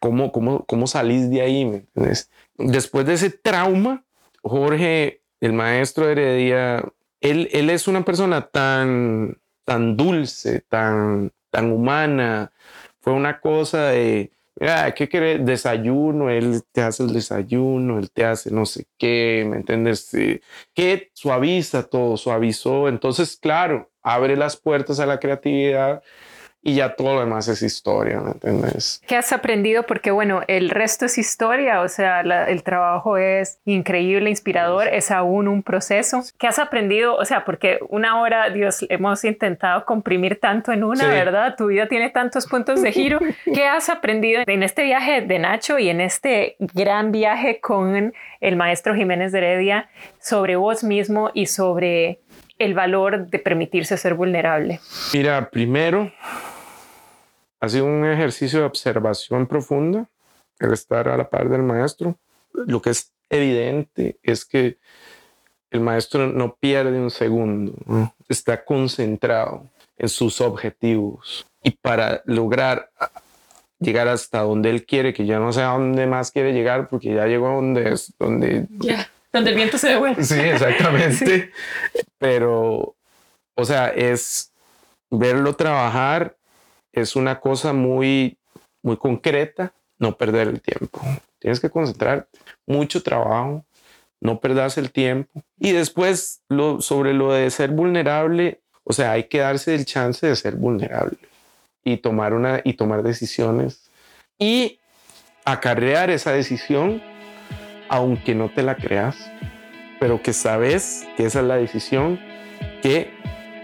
¿Cómo, 0.00 0.32
cómo, 0.32 0.64
cómo 0.66 0.86
salís 0.86 1.30
de 1.30 1.42
ahí? 1.42 1.64
¿me 1.64 1.76
entiendes? 1.78 2.30
Después 2.56 3.06
de 3.06 3.14
ese 3.14 3.30
trauma, 3.30 4.04
Jorge, 4.42 5.22
el 5.40 5.52
maestro 5.52 6.08
Heredia, 6.08 6.84
él, 7.20 7.48
él 7.52 7.70
es 7.70 7.88
una 7.88 8.04
persona 8.04 8.42
tan, 8.48 9.38
tan 9.64 9.96
dulce, 9.96 10.62
tan, 10.68 11.32
tan 11.50 11.70
humana. 11.70 12.52
Fue 13.00 13.12
una 13.12 13.40
cosa 13.40 13.88
de, 13.88 14.32
mira, 14.58 14.92
¿qué 14.94 15.08
quiere? 15.08 15.38
Desayuno, 15.38 16.30
él 16.30 16.62
te 16.72 16.82
hace 16.82 17.04
el 17.04 17.12
desayuno, 17.12 17.98
él 17.98 18.10
te 18.10 18.24
hace 18.24 18.50
no 18.50 18.66
sé 18.66 18.86
qué, 18.98 19.46
¿me 19.48 19.56
entiendes? 19.56 20.10
Que 20.74 21.10
suaviza 21.12 21.84
todo, 21.84 22.16
suavizó. 22.16 22.88
Entonces, 22.88 23.36
claro, 23.36 23.90
abre 24.02 24.36
las 24.36 24.56
puertas 24.56 24.98
a 25.00 25.06
la 25.06 25.20
creatividad 25.20 26.02
y 26.66 26.74
ya 26.74 26.96
todo 26.96 27.14
lo 27.14 27.20
demás 27.20 27.46
es 27.46 27.62
historia, 27.62 28.20
¿me 28.20 28.32
entiendes? 28.32 29.00
¿Qué 29.06 29.14
has 29.16 29.32
aprendido? 29.32 29.84
Porque 29.84 30.10
bueno, 30.10 30.42
el 30.48 30.70
resto 30.70 31.04
es 31.04 31.16
historia, 31.16 31.80
o 31.80 31.88
sea, 31.88 32.22
el 32.22 32.62
trabajo 32.64 33.16
es 33.16 33.60
increíble, 33.64 34.30
inspirador, 34.30 34.88
es 34.88 35.12
aún 35.12 35.46
un 35.46 35.62
proceso. 35.62 36.24
¿Qué 36.38 36.48
has 36.48 36.58
aprendido? 36.58 37.14
O 37.14 37.24
sea, 37.24 37.44
porque 37.44 37.78
una 37.88 38.20
hora, 38.20 38.50
Dios, 38.50 38.84
hemos 38.88 39.24
intentado 39.24 39.84
comprimir 39.84 40.40
tanto 40.40 40.72
en 40.72 40.82
una, 40.82 41.06
¿verdad? 41.06 41.54
Tu 41.56 41.68
vida 41.68 41.86
tiene 41.86 42.10
tantos 42.10 42.48
puntos 42.48 42.82
de 42.82 42.90
giro. 42.90 43.20
¿Qué 43.44 43.64
has 43.64 43.88
aprendido 43.88 44.42
en 44.44 44.64
este 44.64 44.82
viaje 44.82 45.20
de 45.20 45.38
Nacho 45.38 45.78
y 45.78 45.88
en 45.88 46.00
este 46.00 46.56
gran 46.58 47.12
viaje 47.12 47.60
con 47.60 48.12
el 48.40 48.56
maestro 48.56 48.96
Jiménez 48.96 49.30
de 49.30 49.38
Heredia 49.38 49.88
sobre 50.18 50.56
vos 50.56 50.82
mismo 50.82 51.30
y 51.32 51.46
sobre 51.46 52.18
el 52.58 52.74
valor 52.74 53.28
de 53.28 53.38
permitirse 53.38 53.96
ser 53.96 54.14
vulnerable? 54.14 54.80
Mira, 55.12 55.48
primero, 55.50 56.10
ha 57.60 57.68
sido 57.68 57.86
un 57.86 58.04
ejercicio 58.04 58.60
de 58.60 58.66
observación 58.66 59.46
profunda, 59.46 60.08
el 60.58 60.72
estar 60.72 61.08
a 61.08 61.16
la 61.16 61.28
par 61.28 61.48
del 61.48 61.62
maestro. 61.62 62.16
Lo 62.52 62.80
que 62.80 62.90
es 62.90 63.12
evidente 63.28 64.18
es 64.22 64.44
que 64.44 64.78
el 65.70 65.80
maestro 65.80 66.26
no 66.28 66.54
pierde 66.54 66.98
un 66.98 67.10
segundo, 67.10 67.74
está 68.28 68.64
concentrado 68.64 69.68
en 69.98 70.08
sus 70.08 70.40
objetivos 70.40 71.46
y 71.62 71.72
para 71.72 72.22
lograr 72.24 72.90
llegar 73.78 74.08
hasta 74.08 74.40
donde 74.40 74.70
él 74.70 74.86
quiere, 74.86 75.12
que 75.12 75.26
ya 75.26 75.38
no 75.38 75.52
sé 75.52 75.62
a 75.62 75.72
dónde 75.72 76.06
más 76.06 76.30
quiere 76.30 76.52
llegar 76.52 76.88
porque 76.88 77.14
ya 77.14 77.26
llegó 77.26 77.48
a 77.48 77.54
donde 77.54 77.92
es, 77.92 78.14
donde... 78.18 78.66
Ya, 78.70 79.08
donde 79.32 79.50
el 79.50 79.56
viento 79.56 79.76
se 79.76 79.88
devuelve. 79.88 80.22
Sí, 80.24 80.38
exactamente. 80.38 81.50
Pero, 82.18 82.94
o 83.54 83.64
sea, 83.64 83.88
es 83.88 84.52
verlo 85.10 85.54
trabajar 85.54 86.36
es 87.00 87.16
una 87.16 87.40
cosa 87.40 87.72
muy, 87.72 88.38
muy 88.82 88.96
concreta, 88.96 89.74
no 89.98 90.16
perder 90.16 90.48
el 90.48 90.60
tiempo. 90.60 91.00
Tienes 91.38 91.60
que 91.60 91.70
concentrarte, 91.70 92.38
mucho 92.66 93.02
trabajo, 93.02 93.64
no 94.20 94.40
perdas 94.40 94.78
el 94.78 94.90
tiempo. 94.90 95.42
Y 95.58 95.72
después, 95.72 96.42
lo, 96.48 96.80
sobre 96.80 97.12
lo 97.12 97.32
de 97.32 97.50
ser 97.50 97.70
vulnerable, 97.70 98.60
o 98.84 98.92
sea, 98.92 99.12
hay 99.12 99.24
que 99.24 99.38
darse 99.38 99.74
el 99.74 99.84
chance 99.84 100.26
de 100.26 100.36
ser 100.36 100.56
vulnerable. 100.56 101.18
y 101.84 101.98
tomar, 101.98 102.34
una, 102.34 102.60
y 102.64 102.72
tomar 102.74 103.04
decisiones 103.04 103.90
y 104.38 104.80
acarrear 105.44 106.10
esa 106.10 106.32
decisión 106.32 107.00
aunque 107.88 108.34
no 108.34 108.50
te 108.50 108.64
la 108.64 108.74
creas, 108.74 109.16
pero 110.00 110.20
que 110.20 110.32
sabes 110.32 111.06
que 111.16 111.26
esa 111.26 111.40
es 111.40 111.46
la 111.46 111.56
decisión 111.56 112.18
que 112.82 113.10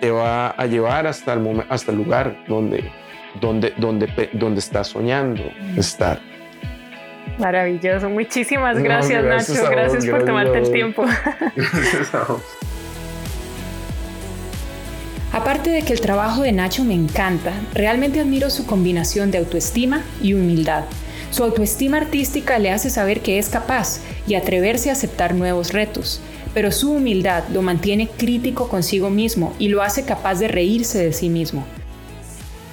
te 0.00 0.10
va 0.10 0.50
a 0.50 0.66
llevar 0.66 1.06
hasta 1.06 1.32
el, 1.32 1.64
hasta 1.68 1.92
el 1.92 1.98
lugar 1.98 2.44
donde, 2.48 2.90
donde, 3.40 3.72
donde, 3.76 4.30
donde 4.32 4.60
estás 4.60 4.88
soñando 4.88 5.42
estar. 5.76 6.20
Maravilloso, 7.38 8.10
muchísimas 8.10 8.78
gracias, 8.78 9.24
Nacho, 9.24 9.70
gracias, 9.70 10.06
por 10.06 10.24
tomarte 10.24 10.58
el 10.58 10.70
tiempo. 10.70 11.04
Gracias 11.56 12.14
a 12.14 12.24
vos. 12.24 12.42
Aparte 15.32 15.70
de 15.70 15.82
que 15.82 15.94
el 15.94 16.00
trabajo 16.02 16.42
de 16.42 16.52
Nacho 16.52 16.84
me 16.84 16.94
encanta, 16.94 17.52
realmente 17.72 18.20
admiro 18.20 18.50
su 18.50 18.66
combinación 18.66 19.30
de 19.30 19.38
autoestima 19.38 20.02
y 20.20 20.34
humildad. 20.34 20.84
Su 21.30 21.42
autoestima 21.42 21.96
artística 21.96 22.58
le 22.58 22.70
hace 22.70 22.90
saber 22.90 23.20
que 23.20 23.38
es 23.38 23.48
capaz 23.48 24.00
y 24.26 24.34
atreverse 24.34 24.90
a 24.90 24.92
aceptar 24.92 25.34
nuevos 25.34 25.72
retos, 25.72 26.20
pero 26.52 26.70
su 26.70 26.92
humildad 26.92 27.44
lo 27.50 27.62
mantiene 27.62 28.08
crítico 28.08 28.68
consigo 28.68 29.08
mismo 29.08 29.54
y 29.58 29.68
lo 29.68 29.80
hace 29.80 30.04
capaz 30.04 30.38
de 30.38 30.48
reírse 30.48 31.02
de 31.02 31.14
sí 31.14 31.30
mismo. 31.30 31.64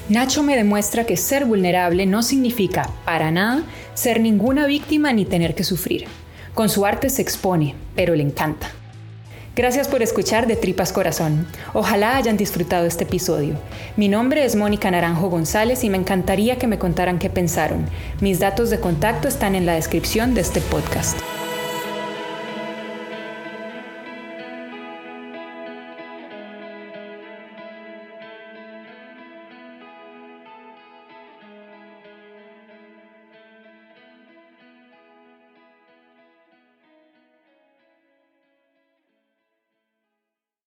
Nacho 0.09 0.41
me 0.41 0.55
demuestra 0.55 1.03
que 1.03 1.15
ser 1.15 1.45
vulnerable 1.45 2.07
no 2.07 2.23
significa, 2.23 2.89
para 3.05 3.29
nada, 3.29 3.61
ser 3.93 4.19
ninguna 4.19 4.65
víctima 4.65 5.13
ni 5.13 5.23
tener 5.23 5.53
que 5.53 5.63
sufrir. 5.63 6.05
Con 6.55 6.67
su 6.67 6.83
arte 6.83 7.11
se 7.11 7.21
expone, 7.21 7.75
pero 7.95 8.15
le 8.15 8.23
encanta. 8.23 8.71
Gracias 9.55 9.87
por 9.87 10.01
escuchar 10.01 10.47
de 10.47 10.55
Tripas 10.55 10.93
Corazón. 10.93 11.45
Ojalá 11.73 12.15
hayan 12.15 12.37
disfrutado 12.37 12.87
este 12.87 13.03
episodio. 13.03 13.53
Mi 13.97 14.07
nombre 14.07 14.45
es 14.45 14.55
Mónica 14.55 14.89
Naranjo 14.89 15.29
González 15.29 15.83
y 15.83 15.91
me 15.91 15.97
encantaría 15.97 16.57
que 16.57 16.65
me 16.65 16.79
contaran 16.79 17.19
qué 17.19 17.29
pensaron. 17.29 17.85
Mis 18.19 18.39
datos 18.39 18.71
de 18.71 18.79
contacto 18.79 19.27
están 19.27 19.53
en 19.53 19.67
la 19.67 19.75
descripción 19.75 20.33
de 20.33 20.41
este 20.41 20.59
podcast. 20.59 21.19